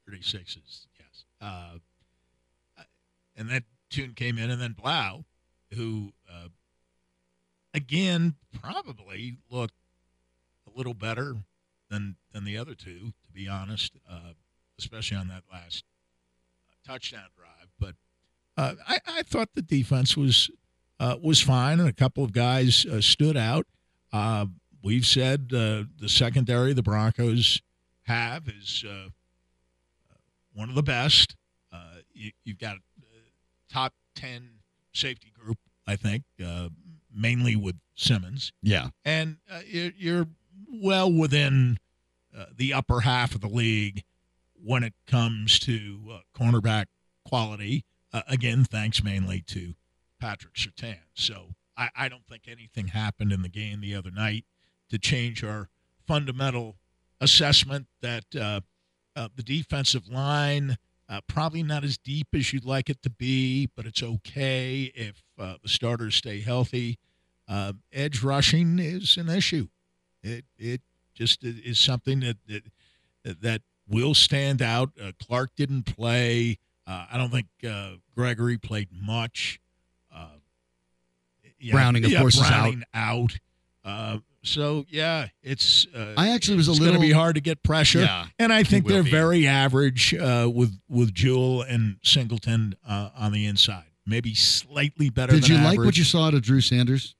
[0.07, 1.25] 36 is yes.
[1.41, 1.77] Uh,
[3.35, 5.25] and then Tune came in, and then Blough,
[5.73, 6.47] who uh,
[7.73, 9.75] again probably looked
[10.73, 11.35] a little better
[11.89, 14.33] than than the other two, to be honest, uh,
[14.79, 15.83] especially on that last
[16.69, 17.67] uh, touchdown drive.
[17.79, 17.95] But
[18.57, 20.49] uh, I, I thought the defense was
[21.03, 23.65] uh, was fine, and a couple of guys uh, stood out.
[24.11, 24.45] Uh,
[24.81, 27.61] we've said uh, the secondary the Broncos
[28.03, 29.09] have is uh,
[30.53, 31.35] one of the best.
[31.71, 33.05] Uh, you, you've got uh,
[33.71, 34.49] top ten
[34.93, 36.69] safety group, I think, uh,
[37.13, 38.89] mainly with Simmons Yeah.
[39.05, 40.27] and uh, you're, you're
[40.71, 41.77] well within
[42.37, 44.03] uh, the upper half of the league
[44.63, 46.85] when it comes to uh, cornerback
[47.25, 47.83] quality.
[48.11, 49.73] Uh, again, thanks mainly to
[50.23, 50.99] Patrick Surtain.
[51.13, 54.45] So I, I don't think anything happened in the game the other night
[54.89, 55.67] to change our
[56.07, 56.77] fundamental
[57.19, 58.61] assessment that uh,
[59.17, 60.77] uh, the defensive line
[61.09, 65.21] uh, probably not as deep as you'd like it to be, but it's okay if
[65.37, 66.97] uh, the starters stay healthy.
[67.45, 69.67] Uh, edge rushing is an issue.
[70.23, 70.81] It it
[71.13, 74.91] just is something that that, that will stand out.
[74.99, 76.59] Uh, Clark didn't play.
[76.87, 77.47] Uh, I don't think
[78.15, 79.59] Gregory played much.
[81.63, 82.75] Yeah, Browning, of yeah, course, is out.
[82.93, 83.37] Out.
[83.85, 86.95] Uh, so yeah, it's uh, I actually was a it's little.
[86.95, 87.99] going to be hard to get pressure.
[88.01, 88.25] Yeah.
[88.39, 89.09] And I think they're be.
[89.11, 93.85] very average uh, with with Jewell and Singleton uh, on the inside.
[94.05, 95.31] Maybe slightly better.
[95.33, 97.15] Did you like what you saw out of Drew Sanders?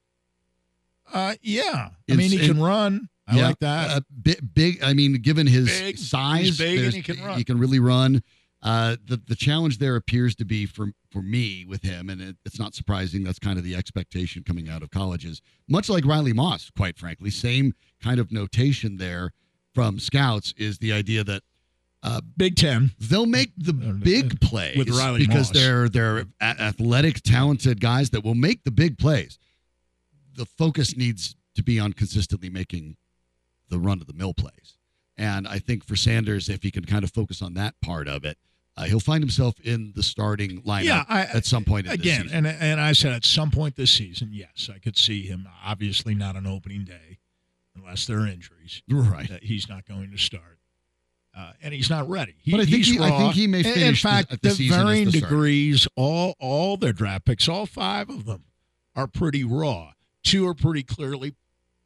[1.14, 1.90] Uh, yeah.
[2.12, 3.10] I mean, he it- can run.
[3.26, 3.90] I Yeah, like that.
[3.98, 4.84] Uh, bi- big.
[4.84, 5.98] I mean, given his Big.
[5.98, 7.38] Size, big and he can run.
[7.38, 8.22] He can really run.
[8.64, 12.38] Uh, the the challenge there appears to be for for me with him, and it,
[12.46, 13.24] it's not surprising.
[13.24, 17.30] That's kind of the expectation coming out of colleges, much like Riley Moss, quite frankly.
[17.30, 19.34] Same kind of notation there
[19.76, 21.44] from scouts is the idea that
[22.38, 22.92] Big Ten.
[23.00, 25.62] they'll make the Uh, big plays with Riley because Moss.
[25.62, 29.40] they're they're athletic, talented guys that will make the big plays.
[30.36, 32.96] The focus needs to be on consistently making
[33.70, 34.78] the run of the mill plays,
[35.18, 38.24] and I think for Sanders, if he can kind of focus on that part of
[38.24, 38.38] it,
[38.76, 42.00] uh, he'll find himself in the starting lineup Yeah, I- at some point in this
[42.02, 42.46] Again, season.
[42.46, 45.48] and and I said at some point this season, yes, I could see him.
[45.64, 47.20] Obviously, not on opening day,
[47.76, 48.82] unless there are injuries.
[48.90, 49.30] right.
[49.30, 50.60] That he's not going to start,
[51.38, 52.36] uh, and he's not ready.
[52.42, 54.50] He, But I think he- I think he may In finish the- fact, at the
[54.56, 58.46] to varying the degrees, all all their draft picks, all five of them,
[58.96, 59.94] are pretty raw.
[60.24, 61.36] Two are pretty clearly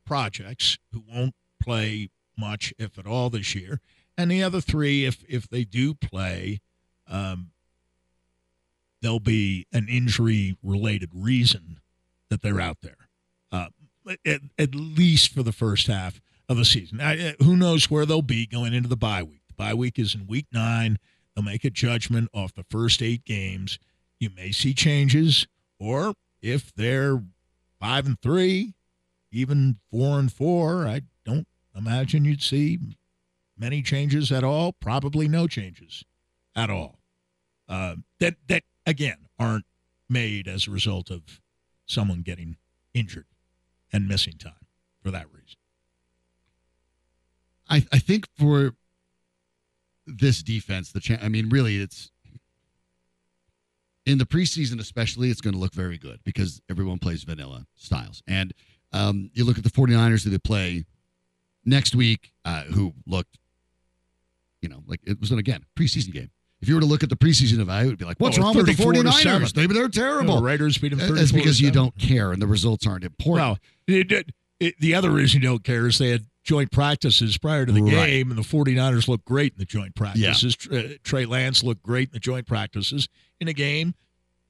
[0.05, 3.81] projects who won't play much, if at all, this year,
[4.17, 6.61] and the other three, if if they do play,
[7.09, 7.51] um,
[9.01, 11.79] there'll be an injury related reason
[12.29, 13.07] that they're out there,
[13.51, 13.67] uh,
[14.25, 16.99] at, at least for the first half of the season.
[17.01, 19.41] I, uh, who knows where they'll be going into the bye week?
[19.47, 20.97] The bye week is in week nine.
[21.35, 23.79] They'll make a judgment off the first eight games.
[24.19, 25.47] You may see changes,
[25.79, 27.21] or if they're
[27.79, 28.73] five and three,
[29.31, 32.79] even four and four, I don't imagine you'd see
[33.57, 34.73] many changes at all.
[34.73, 36.03] Probably no changes
[36.57, 36.99] at all.
[37.69, 39.65] Uh, that that again aren't
[40.09, 41.39] made as a result of
[41.85, 42.57] someone getting
[42.93, 43.27] injured
[43.93, 44.65] and missing time
[45.01, 45.57] for that reason.
[47.69, 48.73] I, I think for
[50.05, 52.11] this defense, the cha- I mean, really, it's
[54.05, 58.23] in the preseason, especially, it's going to look very good because everyone plays vanilla styles.
[58.25, 58.53] And
[58.93, 60.85] um, you look at the 49ers who they play
[61.65, 63.37] next week, uh, who looked,
[64.61, 66.31] you know, like it was an again preseason game.
[66.61, 68.41] If you were to look at the preseason of it would be like, what's Oh,
[68.41, 69.21] wrong with the 49ers?
[69.21, 69.47] seven.
[69.53, 70.41] They, they're The terrible.
[70.41, 71.15] Raiders beat them.
[71.15, 73.35] That's because you don't care and the results aren't important.
[73.47, 77.37] Well, it, it, it, the other reason you don't care is they had joint practices
[77.37, 77.91] prior to the Right.
[77.91, 80.55] game, and the 49ers looked great in the joint practices.
[80.55, 83.07] Tr- uh, Trey Lance looked great in the joint practices.
[83.39, 83.93] In a game,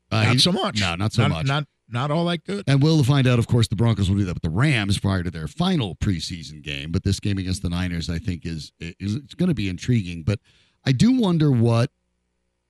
[0.10, 0.80] Uh, not he- so much.
[0.80, 1.46] No, not so not, much.
[1.46, 2.64] Not not all that good.
[2.68, 5.24] And we'll find out, of course, the Broncos will do that with the Rams prior
[5.24, 6.92] to their final preseason game.
[6.92, 10.24] But this game against the Niners, I think, is, is it's going to be intriguing.
[10.24, 10.40] But
[10.86, 11.92] I do wonder what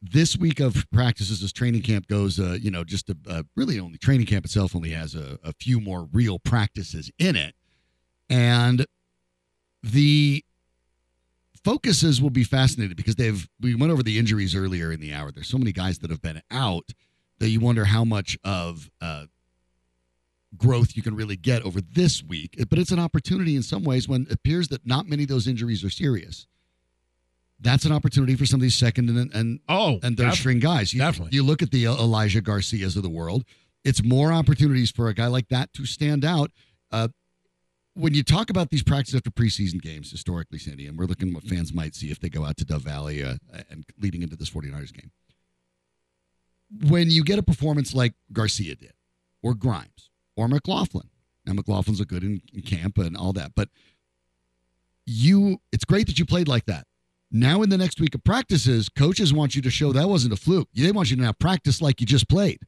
[0.02, 2.40] this week of practices as training camp goes.
[2.40, 5.54] Uh, you know, just a, uh, really only training camp itself only has a, a
[5.54, 7.56] few more real practices in it,
[8.30, 8.86] and
[9.84, 10.44] the
[11.64, 15.32] focuses will be fascinated because they've we went over the injuries earlier in the hour.
[15.32, 16.92] There's so many guys that have been out
[17.40, 19.26] that you wonder how much of uh,
[20.56, 22.56] growth you can really get over this week.
[22.70, 25.48] But it's an opportunity in some ways when it appears that not many of those
[25.48, 26.48] injuries are serious.
[27.60, 30.94] That's an opportunity for some of these second and and, Oh, and third string guys.
[30.94, 31.36] You, definitely.
[31.36, 33.44] You look at the Elijah Garcias of the world.
[33.84, 36.52] It's more opportunities for a guy like that to stand out.
[36.92, 37.08] Uh,
[37.96, 41.34] when you talk about these practices after preseason games, historically, Sandy, and we're looking at
[41.34, 43.38] what fans might see if they go out to Dove Valley uh,
[43.72, 45.12] and leading into this 49ers game.
[46.90, 48.94] When you get a performance like Garcia did,
[49.42, 51.10] or Grimes, or McLaughlin.
[51.46, 53.70] Now, McLaughlin's a good in, in camp and all that, but
[55.06, 56.86] you, it's great that you played like that.
[57.32, 60.38] Now, in the next week of practices, coaches want you to show that wasn't a
[60.38, 60.70] fluke.
[60.74, 62.60] They want you to now practice like you just played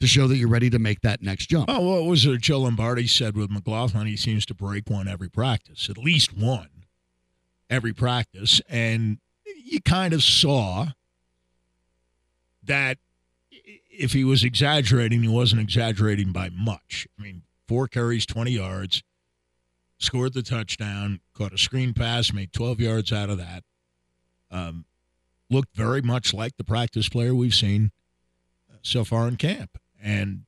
[0.00, 1.66] to show that you're ready to make that next jump.
[1.68, 4.08] Oh, what was it Joe Lombardi said with McLaughlin?
[4.08, 6.68] He seems to break one every practice, at least one
[7.70, 8.60] every practice.
[8.68, 9.18] And
[9.64, 10.88] you kind of saw
[12.64, 12.98] that
[13.90, 17.06] if he was exaggerating, he wasn't exaggerating by much.
[17.18, 19.02] I mean, four carries, 20 yards,
[19.98, 23.64] scored the touchdown, caught a screen pass, made 12 yards out of that.
[24.50, 24.84] Um,
[25.50, 27.90] looked very much like the practice player we've seen
[28.82, 29.78] so far in camp.
[30.02, 30.44] And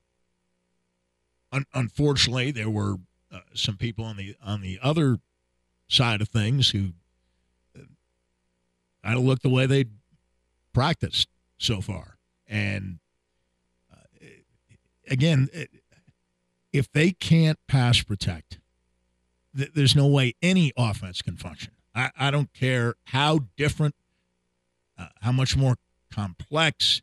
[1.52, 2.96] un- unfortunately, there were
[3.32, 5.18] uh, some people on the on the other
[5.88, 6.92] side of things who
[9.04, 9.84] kind of looked the way they
[10.72, 12.16] practiced so far.
[12.48, 12.98] And
[13.92, 14.26] uh,
[15.08, 15.48] again,
[16.72, 18.58] if they can't pass protect,
[19.56, 21.72] th- there's no way any offense can function.
[21.94, 23.94] I, I don't care how different,
[24.98, 25.76] uh, how much more
[26.12, 27.02] complex,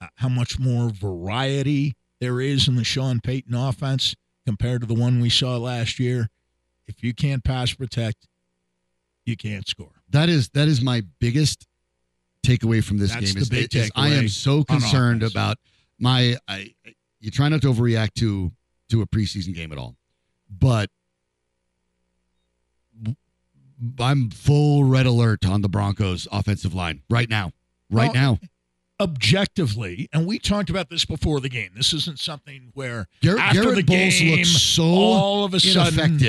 [0.00, 4.14] uh, how much more variety there is in the Sean Payton offense
[4.46, 6.28] compared to the one we saw last year.
[6.86, 8.26] If you can't pass protect,
[9.26, 9.92] you can't score.
[10.10, 11.66] That is that is my biggest
[12.46, 13.34] takeaway from this That's game.
[13.34, 15.58] the Is, big is I am so concerned about
[15.98, 16.36] my.
[16.48, 16.74] I
[17.20, 18.50] you try not to overreact to
[18.90, 19.96] to a preseason game at all,
[20.48, 20.88] but
[24.00, 27.52] I'm full red alert on the Broncos offensive line right now.
[27.90, 28.38] Right Well, now.
[29.00, 31.70] Objectively, and we talked about this before the game.
[31.76, 35.60] This isn't something where Garett, after Garett the Bolles game, looks so all of a
[35.60, 36.20] sudden,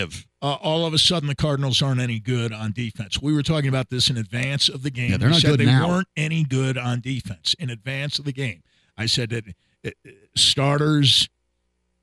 [0.43, 3.19] uh, all of a sudden the Cardinals aren't any good on defense.
[3.19, 5.09] We were talking about this in advance of the game.
[5.09, 5.87] Yeah, they're We not said good they now.
[5.87, 8.61] weren't any good on defense in advance of the game.
[8.95, 9.45] I said that
[9.83, 9.89] uh,
[10.35, 11.27] starters,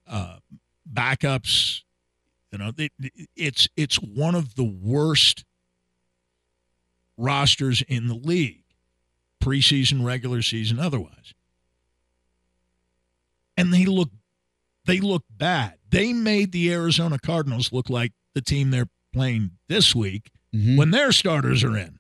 [0.09, 0.39] uh,
[0.93, 1.83] backups,
[2.53, 2.91] you know, they,
[3.35, 5.45] it's it's one of the worst
[7.17, 8.65] rosters in the league,
[9.43, 11.35] preseason, regular season, otherwise.
[13.57, 14.11] And they look
[14.85, 15.79] they look bad.
[15.91, 20.77] They made the Arizona Cardinals look like the team they're playing this week Mhm.
[20.77, 21.99] when their starters are in.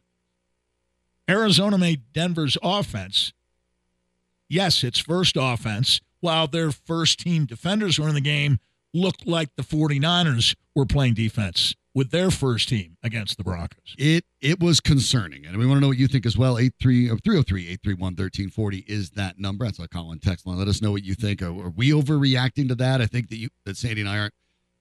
[1.28, 3.32] Arizona made Denver's offense,
[4.48, 8.60] yes, its first offense, while their first team defenders were in the game,
[8.96, 13.94] looked like the 49ers were playing defense with their first team against the Broncos.
[13.96, 16.58] It it was concerning, and we want to know what you think as well.
[16.58, 19.64] 83 or 303 831 1340 is that number.
[19.64, 20.58] That's a call and text line.
[20.58, 21.40] Let us know what you think.
[21.42, 23.00] Are, are we overreacting to that?
[23.00, 24.34] I think that you that Sandy and I aren't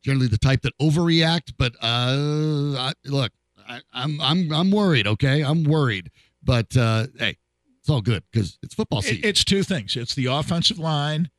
[0.03, 3.31] generally the type that overreact, but uh, I, look,
[3.67, 5.07] I, I'm I'm I'm worried.
[5.07, 6.11] Okay, I'm worried,
[6.43, 7.37] but uh, hey,
[7.79, 9.19] it's all good because it's football season.
[9.19, 11.29] It- it's two things it's the offensive line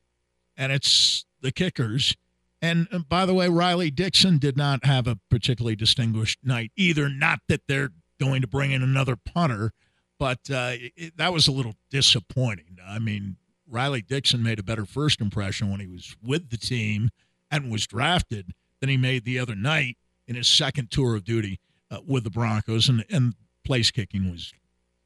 [0.57, 2.17] and it's the kickers.
[2.63, 7.09] And uh, by the way, Riley Dixon did not have a particularly distinguished night either.
[7.09, 9.73] Not that they're going to bring in another punter,
[10.19, 12.79] but uh, it, that was a little disappointing.
[12.87, 13.37] I mean,
[13.69, 17.11] Riley Dixon made a better first impression when he was with the team
[17.51, 21.61] and was drafted than he made the other night in his second tour of duty
[21.91, 24.53] uh, with the Broncos, and and place kicking was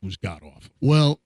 [0.02, 0.72] was god awful.
[0.80, 1.20] Well,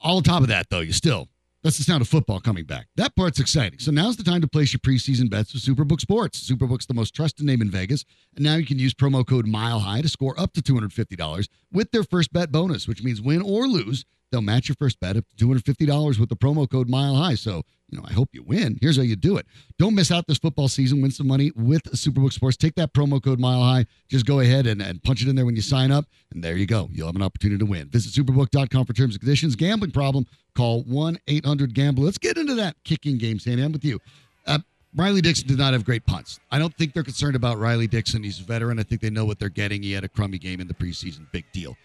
[0.00, 1.28] all on top of that, though, you still
[1.66, 2.86] that's the sound of football coming back.
[2.94, 3.80] That part's exciting.
[3.80, 6.48] So now's the time to place your preseason bets with Superbook Sports.
[6.48, 8.04] Superbook's the most trusted name in Vegas,
[8.36, 10.92] and now you can use promo code Mile High to score up to two hundred
[10.92, 14.76] fifty dollars with their first bet bonus, which means win or lose, they'll match your
[14.76, 17.34] first bet up to two hundred fifty dollars with the promo code Mile High.
[17.34, 18.78] So you know, I hope you win.
[18.80, 19.46] Here's how you do it.
[19.78, 21.02] Don't miss out this football season.
[21.02, 22.56] Win some money with Superbook Sports.
[22.56, 23.86] Take that promo code Mile High.
[24.08, 26.56] Just go ahead and, and punch it in there when you sign up, and there
[26.56, 26.88] you go.
[26.92, 27.88] You'll have an opportunity to win.
[27.88, 29.54] Visit superbook.com for terms and conditions.
[29.54, 30.26] Gambling problem?
[30.56, 32.06] Call one eight hundred Gambler.
[32.06, 33.62] Let's get into that kicking game, Sandy.
[33.62, 34.00] I'm with you.
[34.46, 34.58] Uh,
[34.96, 36.40] Riley Dixon did not have great punts.
[36.50, 38.22] I don't think they're concerned about Riley Dixon.
[38.22, 38.78] He's a veteran.
[38.78, 39.82] I think they know what they're getting.
[39.82, 41.30] He had a crummy game in the preseason.
[41.32, 41.76] Big deal.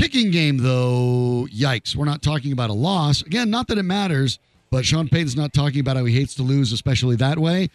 [0.00, 1.94] Kicking game, though, yikes.
[1.94, 3.20] We're not talking about a loss.
[3.20, 4.38] Again, not that it matters,
[4.70, 7.68] but Sean Payton's not talking about how he hates to lose, especially that way.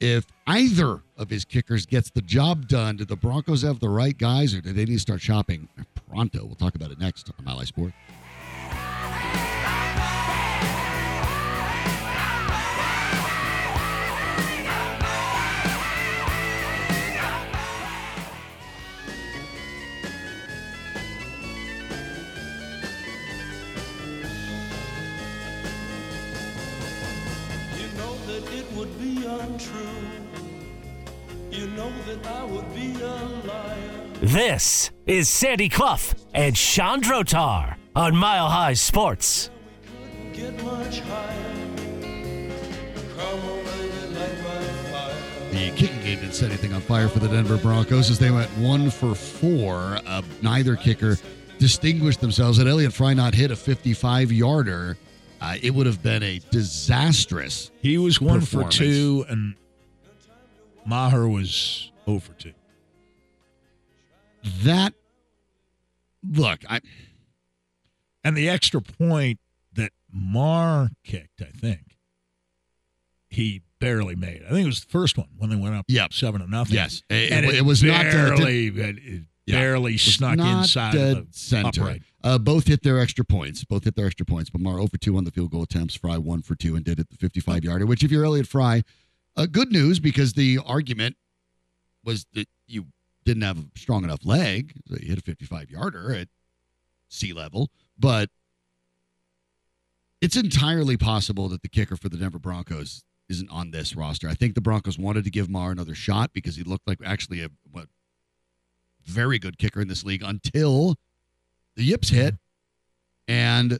[0.00, 4.16] If either of his kickers gets the job done, do the Broncos have the right
[4.16, 5.68] guys or do they need to start shopping
[6.08, 6.46] pronto?
[6.46, 7.92] We'll talk about it next on Ally Sport.
[31.50, 33.06] You know that I would be a
[33.46, 34.10] liar.
[34.22, 39.50] This is Sandy Clough and Shawn Drotar on Mile High Sports.
[40.32, 41.54] Get much higher.
[43.16, 45.50] Come on, baby, light my fire.
[45.50, 48.50] The kicking game didn't set anything on fire for the Denver Broncos as they went
[48.58, 50.00] one for four.
[50.06, 51.18] Uh, neither kicker
[51.58, 52.56] distinguished themselves.
[52.56, 54.96] Had Elliott Fry not hit a 55 yarder,
[55.40, 57.70] uh, it would have been a disastrous.
[57.82, 59.54] He was one for two, and
[60.84, 62.52] Maher was over two.
[64.62, 64.94] That
[66.28, 66.80] look, I
[68.24, 69.38] And the extra point
[69.74, 71.96] that Maher kicked, I think,
[73.28, 74.42] he barely made.
[74.46, 76.12] I think it was the first one when they went up Yep.
[76.12, 76.74] seven to nothing.
[76.76, 79.60] yes, it, and it was not barely, it, it Yeah.
[79.60, 81.82] barely snuck inside the center.
[81.82, 82.02] upright.
[82.24, 83.62] Uh, both hit their extra points.
[83.64, 84.50] Both hit their extra points.
[84.50, 85.94] But Maher over two on the field goal attempts.
[85.94, 87.86] Fry one for two and did it the 55 yarder.
[87.86, 88.82] Which, if you're Elliott Fry,
[89.36, 91.16] uh, good news because the argument
[92.04, 92.86] was that you
[93.24, 94.72] didn't have a strong enough leg.
[94.88, 96.28] So you hit a 55 yarder at
[97.08, 98.30] sea level, but
[100.20, 104.28] it's entirely possible that the kicker for the Denver Broncos isn't on this roster.
[104.28, 107.42] I think the Broncos wanted to give Maher another shot because he looked like actually
[107.42, 107.88] a what
[109.06, 110.96] very good kicker in this league until
[111.76, 112.34] the yips hit.
[113.28, 113.78] And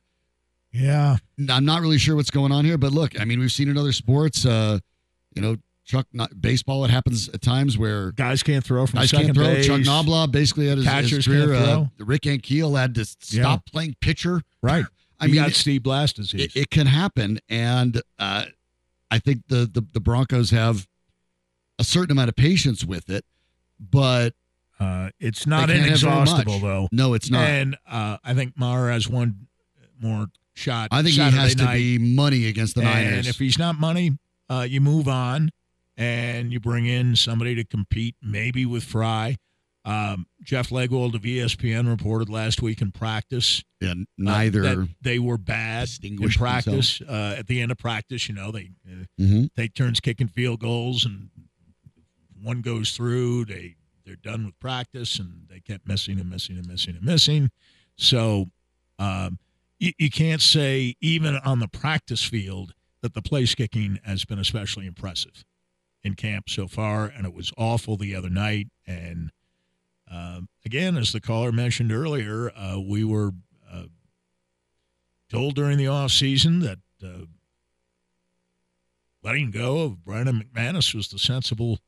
[0.72, 1.16] Yeah.
[1.48, 3.78] I'm not really sure what's going on here, but look, I mean, we've seen in
[3.78, 4.78] other sports, uh,
[5.34, 6.84] you know, Chuck not, baseball.
[6.84, 9.44] It happens at times where Guys can't throw from guys second can't throw.
[9.46, 9.66] base.
[9.68, 11.46] Chuck Knoblauch basically had his, his Catchers career.
[11.54, 14.42] can't Uh, Rick Ankiel had to stop playing pitcher.
[14.62, 14.84] Right.
[15.20, 16.46] I He mean, got Steve Blass disease.
[16.56, 18.46] it, it can happen, and uh,
[19.12, 20.88] I think the, the the Broncos have
[21.78, 23.24] a certain amount of patience with it,
[23.78, 24.34] but
[24.78, 26.28] Uh, it's not can't have very much.
[26.28, 26.88] inexhaustible though.
[26.92, 27.48] No, it's not.
[27.48, 29.46] And uh, I think Maher has one
[30.00, 30.88] more shot.
[30.90, 33.18] I think Saturday he has to be money against the and Niners.
[33.18, 34.18] And if he's not money,
[34.50, 35.50] uh, you move on
[35.96, 39.36] and you bring in somebody to compete, maybe with Fry.
[39.86, 44.62] Um, Jeff Legwold of ESPN reported last week in practice and uh, neither.
[44.62, 47.00] that they were bad in practice.
[47.00, 49.48] Uh, at the end of practice, you know, they uh, Mhm.
[49.56, 51.30] take turns kicking field goals, and
[52.42, 53.44] one goes through.
[53.46, 57.50] They they're done with practice, and they kept missing and missing and missing and missing.
[57.96, 58.46] So
[58.98, 59.38] um,
[59.78, 64.38] you, you can't say even on the practice field that the place kicking has been
[64.38, 65.44] especially impressive
[66.02, 68.68] in camp so far, and it was awful the other night.
[68.86, 69.30] And
[70.10, 73.32] um, again, as the caller mentioned earlier, uh, we were
[73.70, 73.84] uh,
[75.28, 77.26] told during the off season that uh,
[79.22, 81.80] letting go of Brandon McManus was the sensible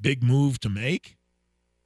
[0.00, 1.16] big move to make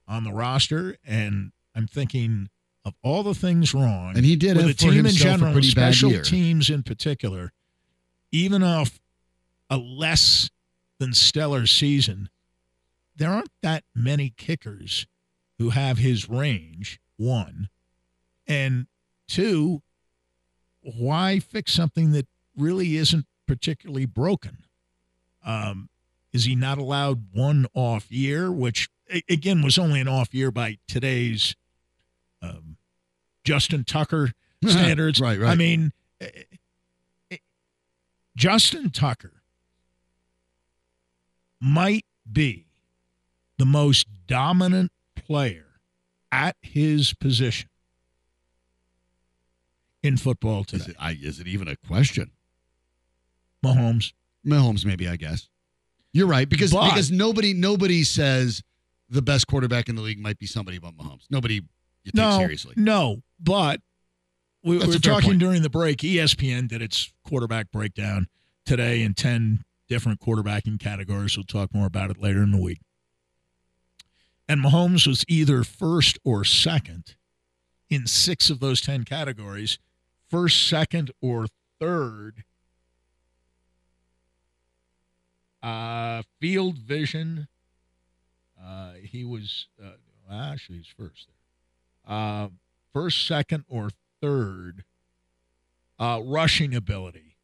[0.06, 0.96] on the roster.
[1.04, 2.48] And I'm thinking
[2.84, 5.94] of all the things wrong and he did with the team in general, pretty bad
[5.94, 6.22] special year.
[6.22, 7.52] teams in particular,
[8.30, 9.00] even off
[9.70, 10.50] a less
[10.98, 12.28] than stellar season,
[13.16, 15.06] there aren't that many kickers
[15.58, 16.98] who have his range.
[17.16, 17.68] One,
[18.48, 18.86] and
[19.28, 19.82] two,
[20.80, 24.64] why fix something that really isn't particularly broken?
[25.44, 25.88] Um,
[26.32, 28.88] is he not allowed one off year, which
[29.28, 31.54] again was only an off year by today's
[32.40, 32.76] um,
[33.44, 34.32] Justin Tucker
[34.64, 35.20] standards?
[35.20, 35.50] Right, right.
[35.50, 35.92] I mean,
[38.36, 39.42] Justin Tucker
[41.60, 42.66] might be
[43.58, 45.66] the most dominant player
[46.32, 47.68] at his position
[50.02, 50.84] in football Is today.
[50.92, 52.32] it, I, is it even a question?
[53.64, 54.12] Mahomes.
[54.44, 55.48] Mahomes, maybe I guess.
[56.12, 58.62] You're right because But- because nobody nobody says
[59.08, 61.22] the best quarterback in the league might be somebody but Mahomes.
[61.30, 61.54] Nobody
[62.04, 62.74] you take No, seriously.
[62.76, 63.80] no, but
[64.64, 65.38] we, we were talking point.
[65.40, 65.98] during the break.
[65.98, 68.28] ESPN did its quarterback breakdown
[68.64, 71.36] today in 10 different quarterbacking categories.
[71.36, 72.80] We'll talk more about it later in the week.
[74.48, 77.16] And Mahomes was either first or second
[77.88, 79.78] in six of those 10 categories,
[80.28, 81.46] first, second, or
[81.80, 82.44] third.
[85.62, 87.48] Uh, field vision.
[88.62, 89.90] Uh, he was uh,
[90.30, 92.14] actually he's first there.
[92.16, 92.48] Uh,
[92.92, 93.90] first, second, or
[94.20, 94.84] third.
[95.98, 97.36] Uh, rushing ability.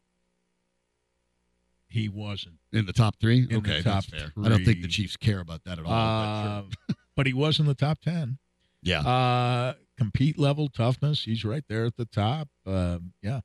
[1.87, 2.55] He wasn't.
[2.71, 3.45] In the top three?
[3.47, 4.31] the okay, top that's fair.
[4.43, 5.91] I don't think the Chiefs care about that at all.
[5.91, 6.95] but Uh, sure.
[7.15, 8.37] but he was in the top 10.
[8.83, 9.01] yeah.
[9.01, 11.23] Uh, compete level toughness.
[11.23, 12.47] He's right there at the top.
[12.65, 13.41] Uh, yeah.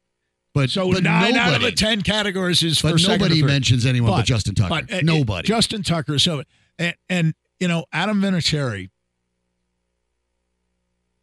[0.54, 3.28] But So but nine out of nobody, the 10 categories is but first, second, or
[3.28, 4.68] nobody mentions anyone but, But- Justin Tucker.
[4.86, 5.46] But uh, nobody.
[5.46, 6.18] Justin Tucker.
[6.18, 6.42] So,
[6.78, 8.90] and, and you know, Adam Vinatieri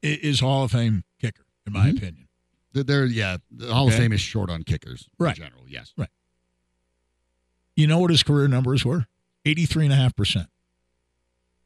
[0.04, 1.98] is Hall of Fame kicker, in my Mhm.
[1.98, 2.28] opinion.
[3.14, 3.38] Yeah.
[3.52, 5.38] The Hall of Fame is short on kickers Right.
[5.38, 5.66] in general.
[5.68, 5.94] Yes.
[5.98, 6.10] Right.
[7.76, 9.08] You know what his career numbers were?
[9.46, 10.48] 83.5%.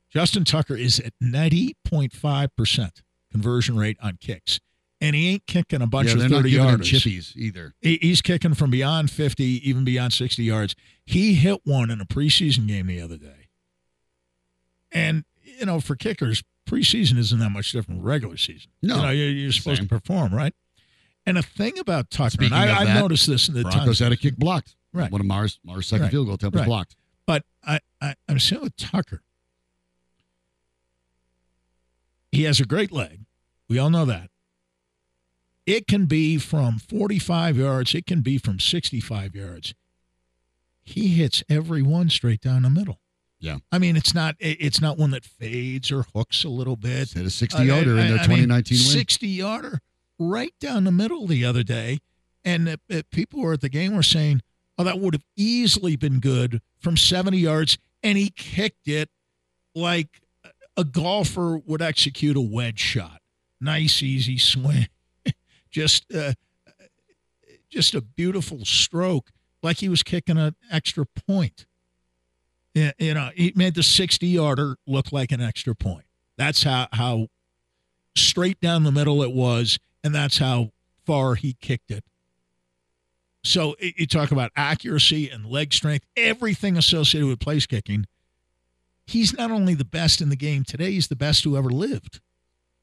[0.09, 3.01] Justin Tucker is at 90.5%
[3.32, 4.59] conversion rate on kicks.
[5.06, 6.91] And he ain't kicking a bunch yeah, of 30 not yarders.
[6.91, 7.76] chippies either.
[7.82, 10.76] He- He's kicking from beyond 50, even beyond 60 yards.
[11.06, 13.49] He hit one in a preseason game the other day.
[14.91, 18.72] And, you know, for kickers, preseason isn't that much different from regular season.
[18.82, 19.88] No, You know, you're, you're supposed same.
[19.89, 20.53] to perform, right?
[21.26, 24.06] And a thing about Tucker, Speaking and I, that, noticed this in the Broncos time,
[24.06, 24.76] had a kick blocked.
[24.93, 25.12] Right.
[25.12, 26.12] One of Maher's Maher's second Right.
[26.12, 26.68] field goal attempt was Right.
[26.68, 26.95] blocked.
[27.28, 29.22] but I, I, I'm saying with Tucker,
[32.32, 33.22] he has a great leg.
[33.70, 34.30] We all know that.
[35.66, 39.74] It can be from 45 yards, it can be from 65 yards.
[40.84, 42.99] He hits every one straight down the middle.
[43.39, 43.57] Yeah.
[43.72, 47.11] I mean, it's not it's not one that fades or hooks a little bit.
[47.11, 48.86] Hit a 60 yarder I- in their I mean, 2019 win.
[48.86, 49.80] 60 yarder
[50.20, 51.99] right down the middle the other day.
[52.43, 54.41] And uh, uh, people were at the game were saying,
[54.78, 57.78] oh, that would have easily been good from 70 yards.
[58.03, 59.09] And he kicked it
[59.74, 60.22] like
[60.78, 63.22] a golfer would execute a wedge shot.
[63.59, 64.88] Nice, easy swing.
[65.76, 66.34] Just, uh,
[67.70, 71.66] just a beautiful stroke, like he was kicking an extra point.
[72.74, 76.06] You know, he made the 60 yarder look like an extra point.
[76.38, 77.28] That's how, how
[78.16, 80.72] straight down the middle it was, and that's how
[81.06, 82.06] far he kicked it.
[83.44, 88.08] So you talk about accuracy and leg strength, everything associated with place kicking.
[89.06, 92.22] He's not only the best in the game today; he's the best who ever lived.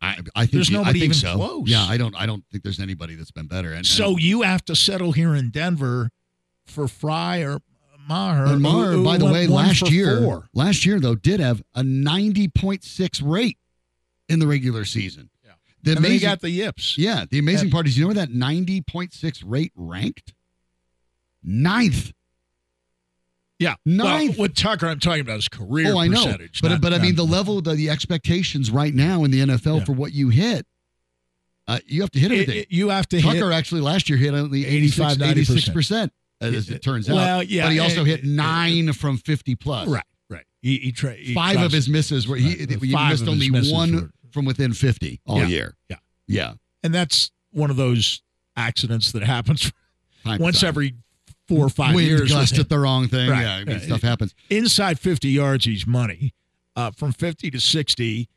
[0.03, 1.37] I, I think There's nobody think even so.
[1.37, 1.69] close.
[1.69, 3.73] Yeah, I don't I don't think there's anybody that's been better.
[3.73, 6.11] And So you have to settle here in Denver
[6.67, 7.61] for Fry or
[8.09, 8.47] Maher.
[8.47, 10.49] And Maher, who- who by the way, last year, four.
[10.55, 13.59] last year though, did have a 90.6 rate
[14.29, 15.31] in the regular season.
[15.45, 15.53] Yeah.
[15.85, 16.99] The and then he amazing, got the yips.
[16.99, 20.35] yeah, the amazing And- part is, you know where that 90.6 rate ranked?
[21.45, 22.13] Ninth.
[23.63, 23.75] Yeah.
[23.87, 24.37] Ninth.
[24.39, 26.25] Well, with Tucker, I'm talking about his career oh, I know.
[26.25, 26.61] percentage.
[26.61, 29.79] But not- but I mean, the level, the, the expectations right now in the NFL
[29.79, 29.85] Yeah.
[29.85, 30.67] for what you hit,
[31.69, 32.57] uh, you have to hit It- everything.
[32.63, 33.57] it- you have to Tucker hit.
[33.57, 36.11] actually last year hit only 85, 86 90%.
[36.41, 37.15] as it turns out.
[37.15, 39.87] Well, yeah, but he also it- hit it- nine from 50 plus.
[39.89, 40.45] Right, right.
[40.61, 42.83] He, he, tra- he Five of his misses were he, Right.
[42.83, 45.77] he missed only one were- from within 50 all Yeah, year.
[45.89, 45.97] yeah.
[46.27, 46.55] Yeah.
[46.83, 48.23] and that's one of those
[48.57, 49.71] accidents that happens
[50.25, 50.95] once every
[51.49, 52.31] four or five Wind years.
[52.33, 53.31] gust at the wrong thing.
[53.31, 54.35] Right, Yeah, I mean, stuff happens.
[54.51, 56.35] Inside 50 yards, he's money.
[56.75, 58.29] Uh, from 50 to 60,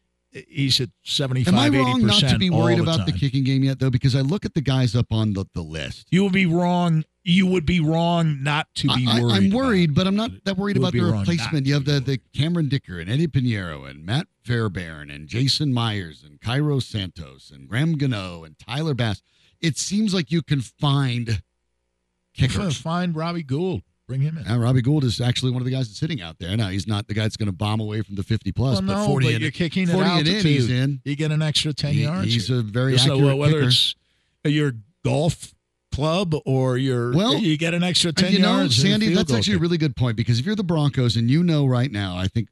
[0.48, 3.64] he's at 75, Am I wrong not to be worried the about the kicking game
[3.64, 3.90] yet, though?
[3.90, 6.08] Because I look at the guys up on the, the list.
[6.12, 7.04] You would be wrong.
[7.24, 9.34] You would be wrong not to be I, worried.
[9.34, 11.66] I, am worried, but I'm not that worried about the replacement.
[11.66, 16.24] You have the, the Cameron Dicker and Eddy Piñeiro and Matt Fairbairn and Jason Myers
[16.24, 19.22] and Cairo Santos and Graham Gano and Tyler Bass.
[19.62, 21.42] It seems like you can find.
[22.36, 22.78] Kickers.
[22.78, 23.82] Find Robbie Gould.
[24.08, 24.44] Bring him in.
[24.44, 26.56] Now, Robbie Gould is actually one of the guys that's sitting out there.
[26.56, 28.88] Now, he's not the guy that's going to bomb away from the 50 plus, well,
[28.88, 31.02] but 40 but and, you're kicking 40 at and in, he's in.
[31.04, 32.32] You get an extra 10 He- yards.
[32.32, 32.60] he's here.
[32.60, 33.68] a very so accurate whether kicker.
[33.68, 33.96] it's
[34.44, 34.74] your
[35.04, 35.56] golf
[35.92, 38.76] club or your Well, you get an extra 10 you know, yards.
[38.80, 41.66] Sandy, that's actually a really good point because if you're the Broncos and you know
[41.66, 42.50] right now, I think,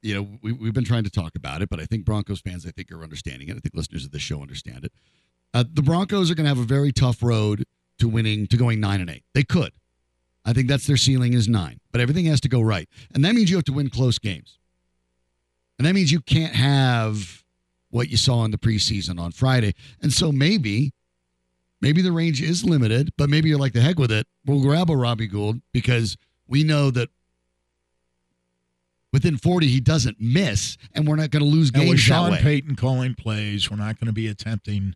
[0.00, 2.66] you know, we, we've been trying to talk about it, but I think Broncos fans,
[2.66, 3.56] I think, are understanding it.
[3.56, 4.92] I think listeners of this show understand it.
[5.52, 7.64] Uh, the Broncos are going to have a very tough road
[7.98, 9.24] to winning, to going nine and eight.
[9.34, 9.72] They could.
[10.44, 12.88] I think that's their ceiling is nine, but everything has to go right.
[13.14, 14.58] And that means you have to win close games.
[15.78, 17.42] And that means you can't have
[17.90, 19.74] what you saw in the preseason on Friday.
[20.02, 20.92] And so maybe
[21.80, 24.26] maybe the range is limited, but maybe you're like the heck with it.
[24.44, 26.16] We'll grab a Robbie Gould because
[26.48, 27.08] we know that
[29.12, 32.36] within 40 he doesn't miss, and we're not going to lose And with games Sean.
[32.36, 34.94] Payton calling plays, we're not going to be attempting,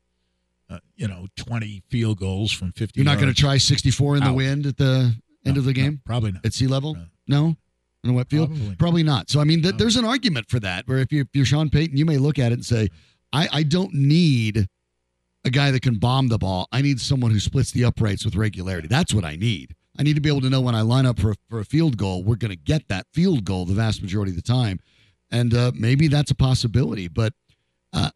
[0.70, 4.22] uh, you know, 20 field goals from 50 You're not going to try 64 in
[4.24, 4.36] the Out.
[4.36, 5.14] wind at the
[5.46, 6.44] end No, of the no, game probably not.
[6.44, 6.94] at sea level.
[6.94, 7.06] No.
[7.26, 7.56] No,
[8.04, 8.48] in a wet field.
[8.50, 8.76] Probably.
[8.76, 9.30] Probably not.
[9.30, 9.78] So I mean, th- No.
[9.78, 10.86] there's an argument for that.
[10.88, 12.88] Where if you're, if you're Sean Payton, you may look at it and say,
[13.32, 14.66] I, I don't need
[15.44, 16.68] a guy that can bomb the ball.
[16.72, 18.88] I need someone who splits the uprights with regularity.
[18.88, 19.74] That's what I need.
[19.98, 21.64] I need to be able to know when I line up for a, for a
[21.64, 24.78] field goal, we're going to get that field goal the vast majority of the time,
[25.30, 27.08] and uh, maybe that's a possibility.
[27.08, 27.32] But
[27.92, 28.10] uh,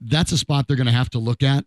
[0.00, 1.64] that's a spot they're going to have to look at.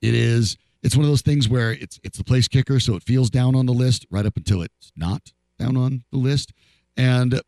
[0.00, 0.56] It is.
[0.82, 3.54] It's one of those things where it's it's the place kicker, so it feels down
[3.54, 6.52] on the list right up until it's not down on the list.
[6.96, 7.40] And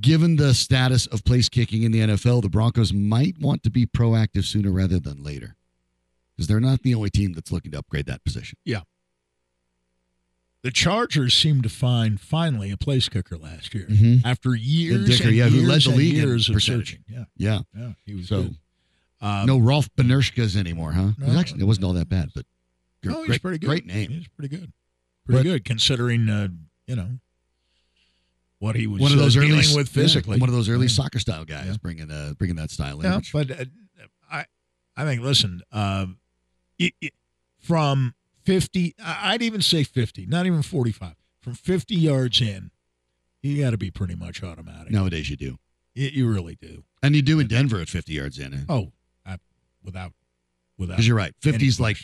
[0.00, 3.86] given the status of place kicking in the NFL, the Broncos might want to be
[3.86, 5.54] proactive sooner rather than later.
[6.36, 8.58] Because they're not the only team that's looking to upgrade that position.
[8.64, 8.80] Yeah.
[10.62, 14.22] The Chargers seemed to find finally a place kicker last year Mhm.
[14.24, 16.88] after years Dicker, and yeah, who years led the and league years of percentage.
[16.90, 17.04] searching.
[17.08, 17.60] Yeah, Yeah.
[17.76, 18.56] yeah, he was So good.
[19.22, 21.12] Um, no Rolf Benirschke anymore, huh?
[21.20, 22.44] It, was actually, it wasn't all that bad, but
[23.04, 23.66] no, he's pretty good.
[23.68, 24.10] great name.
[24.10, 24.72] He's pretty good.
[25.24, 26.48] Pretty But- good considering, uh,
[26.88, 27.08] you know,
[28.58, 30.38] what he was One of those uh, early dealing with yeah, physically.
[30.38, 30.92] one of those early Yeah.
[30.92, 31.76] soccer style guys Yeah.
[31.82, 33.04] bringing uh, bringing that style in.
[33.04, 33.64] Yeah, which- but uh,
[34.30, 34.44] I,
[34.96, 35.22] I think.
[35.22, 36.06] Listen, uh,
[36.78, 37.12] it, it,
[37.60, 38.14] from
[38.44, 41.14] fifty, I'd even say fifty, not even forty-five.
[41.40, 42.70] From fifty yards in,
[43.42, 44.92] you got to be pretty much automatic.
[44.92, 45.58] nowadays you do,
[45.94, 46.84] you, you really do.
[47.02, 48.64] and you do in Denver at 50 yards in.
[48.68, 48.92] Oh,
[49.84, 50.12] without,
[50.78, 50.94] without.
[50.94, 51.34] Because you're right.
[51.40, 51.98] 50 is like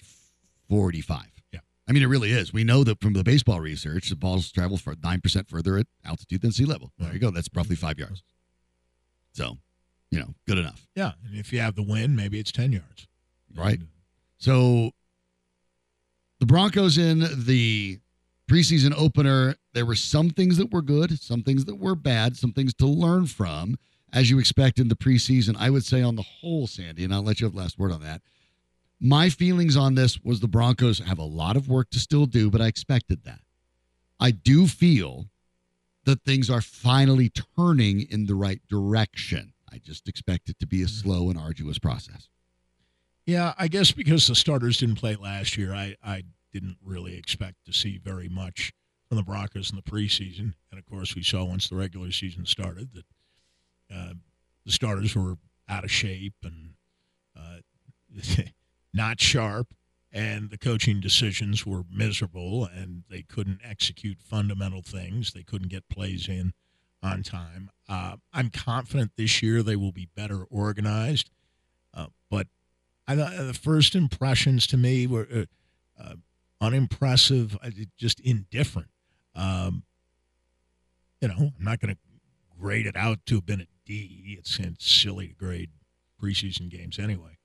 [0.68, 1.24] 45.
[1.52, 1.60] Yeah.
[1.88, 2.52] I mean, it really is.
[2.52, 6.42] We know that from the baseball research, the balls travel for 9% further at altitude
[6.42, 6.92] than sea level.
[6.98, 7.30] There you go.
[7.30, 8.22] That's roughly five yards.
[9.32, 9.56] So,
[10.10, 10.86] you know, good enough.
[10.94, 13.06] Yeah, and if you have the wind, maybe it's ten yards.
[13.54, 13.80] Right.
[14.38, 14.92] So,
[16.40, 17.98] the Broncos in the
[18.50, 22.52] preseason opener, there were some things that were good, some things that were bad, some
[22.52, 23.76] things to learn from,
[24.12, 25.56] as you expect in the preseason.
[25.58, 27.92] I would say, on the whole, Sandy, and I'll let you have the last word
[27.92, 28.22] on that.
[29.00, 32.50] My feelings on this was the Broncos have a lot of work to still do,
[32.50, 33.40] but I expected that.
[34.18, 35.26] I do feel
[36.04, 39.52] that things are finally turning in the right direction.
[39.70, 41.08] I just expect it to be a mm-hmm.
[41.08, 42.28] slow and arduous process.
[43.26, 47.66] Yeah, I guess because the starters didn't play last year, I, I didn't really expect
[47.66, 48.72] to see very much
[49.08, 50.54] from the Broncos in the preseason.
[50.70, 53.04] And of course, we saw once the regular season started that
[53.94, 54.14] uh,
[54.64, 55.36] the starters were
[55.68, 56.74] out of shape and
[57.36, 57.58] uh,
[58.94, 59.68] not sharp,
[60.12, 65.32] and the coaching decisions were miserable, and they couldn't execute fundamental things.
[65.32, 66.52] They couldn't get plays in
[67.02, 67.70] on time.
[67.88, 71.30] Uh, I'm confident this year they will be better organized,
[71.94, 72.48] uh, but
[73.06, 76.14] I thought the first impressions to me were uh, uh,
[76.60, 78.88] unimpressive, uh, just indifferent.
[79.34, 79.84] Um,
[81.20, 82.00] you know, I'm not going to
[82.60, 84.36] grade it out to have been a D.
[84.38, 85.70] It's, it's silly to grade
[86.22, 87.38] preseason games anyway.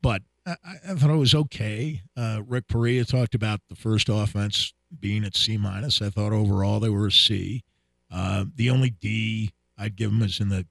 [0.00, 0.56] But I,
[0.88, 2.02] I thought it was okay.
[2.16, 6.00] Uh, Rick Perea talked about the first offense being at C minus.
[6.00, 7.62] I thought overall they were a C.
[8.10, 10.66] Uh, the only D I'd give them is in the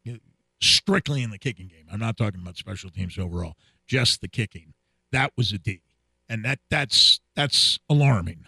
[0.60, 1.86] strictly in the kicking game.
[1.92, 3.54] I'm not talking about special teams overall,
[3.86, 4.74] just the kicking.
[5.12, 5.82] That was a D,
[6.28, 8.46] and that that's that's alarming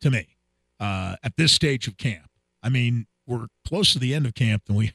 [0.00, 0.36] to me
[0.80, 2.30] uh, at this stage of camp.
[2.62, 4.92] I mean, we're close to the end of camp than we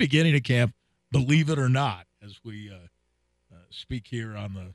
[0.00, 0.74] beginning of camp.
[1.12, 2.74] Believe it or not, as we uh,
[3.54, 4.74] uh, speak here on the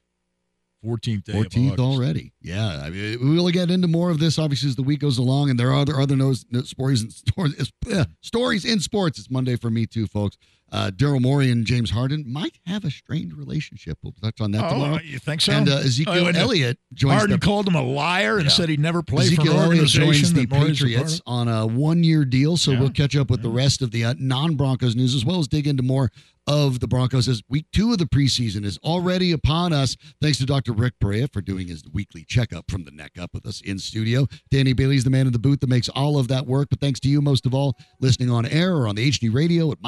[0.88, 1.80] 14th day of 14th August.
[1.80, 2.34] already.
[2.42, 5.18] Yeah, I mean, we will get into more of this obviously as the week goes
[5.18, 9.18] along, and there are other other news- stories and stories, uh, stories in sports.
[9.20, 10.38] It's Monday for me too, folks.
[10.76, 13.98] Uh, Daryl Morey and James Harden might have a strained relationship.
[14.04, 15.00] We'll touch on that Oh, tomorrow.
[15.02, 15.54] you think so?
[15.54, 18.52] And uh, Ezekiel Oh, and Elliott joins Harden the called him a liar and Yeah.
[18.52, 22.58] said he'd never play Ezekiel for an Elliott joins the Patriots on a one-year deal,
[22.58, 22.82] so Yeah.
[22.82, 25.66] we'll catch up with the rest of the uh, non-Broncos news as well as dig
[25.66, 26.12] into more
[26.48, 29.98] of the Broncos as week two of the preseason is already upon us.
[30.22, 30.74] Thanks to Dr.
[30.74, 34.28] Rick Perea for doing his weekly checkup from the neck up with us in studio.
[34.52, 36.68] Danny Bailey's the man in the booth that makes all of that work.
[36.70, 39.72] But thanks to you most of all, listening on air or on the HD radio
[39.72, 39.80] at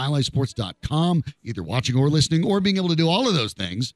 [0.82, 3.94] MileHighSports.com, either watching or listening or being able to do all of those things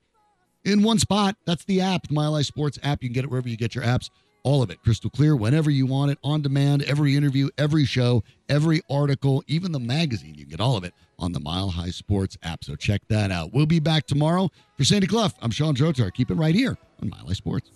[0.63, 1.35] in one spot.
[1.45, 3.01] That's the app, the Mile High Sports app.
[3.01, 4.09] You can get it wherever you get your apps.
[4.43, 8.23] All of it crystal clear whenever you want it, on demand, every interview, every show,
[8.49, 10.33] every article, even the magazine.
[10.33, 12.63] You can get all of it on the Mile High Sports app.
[12.63, 13.53] So check that out.
[13.53, 14.49] We'll be back tomorrow.
[14.77, 16.11] For Sandy Clough, I'm Shawn Drotar.
[16.11, 17.69] Keep it right here on Mile High Sports.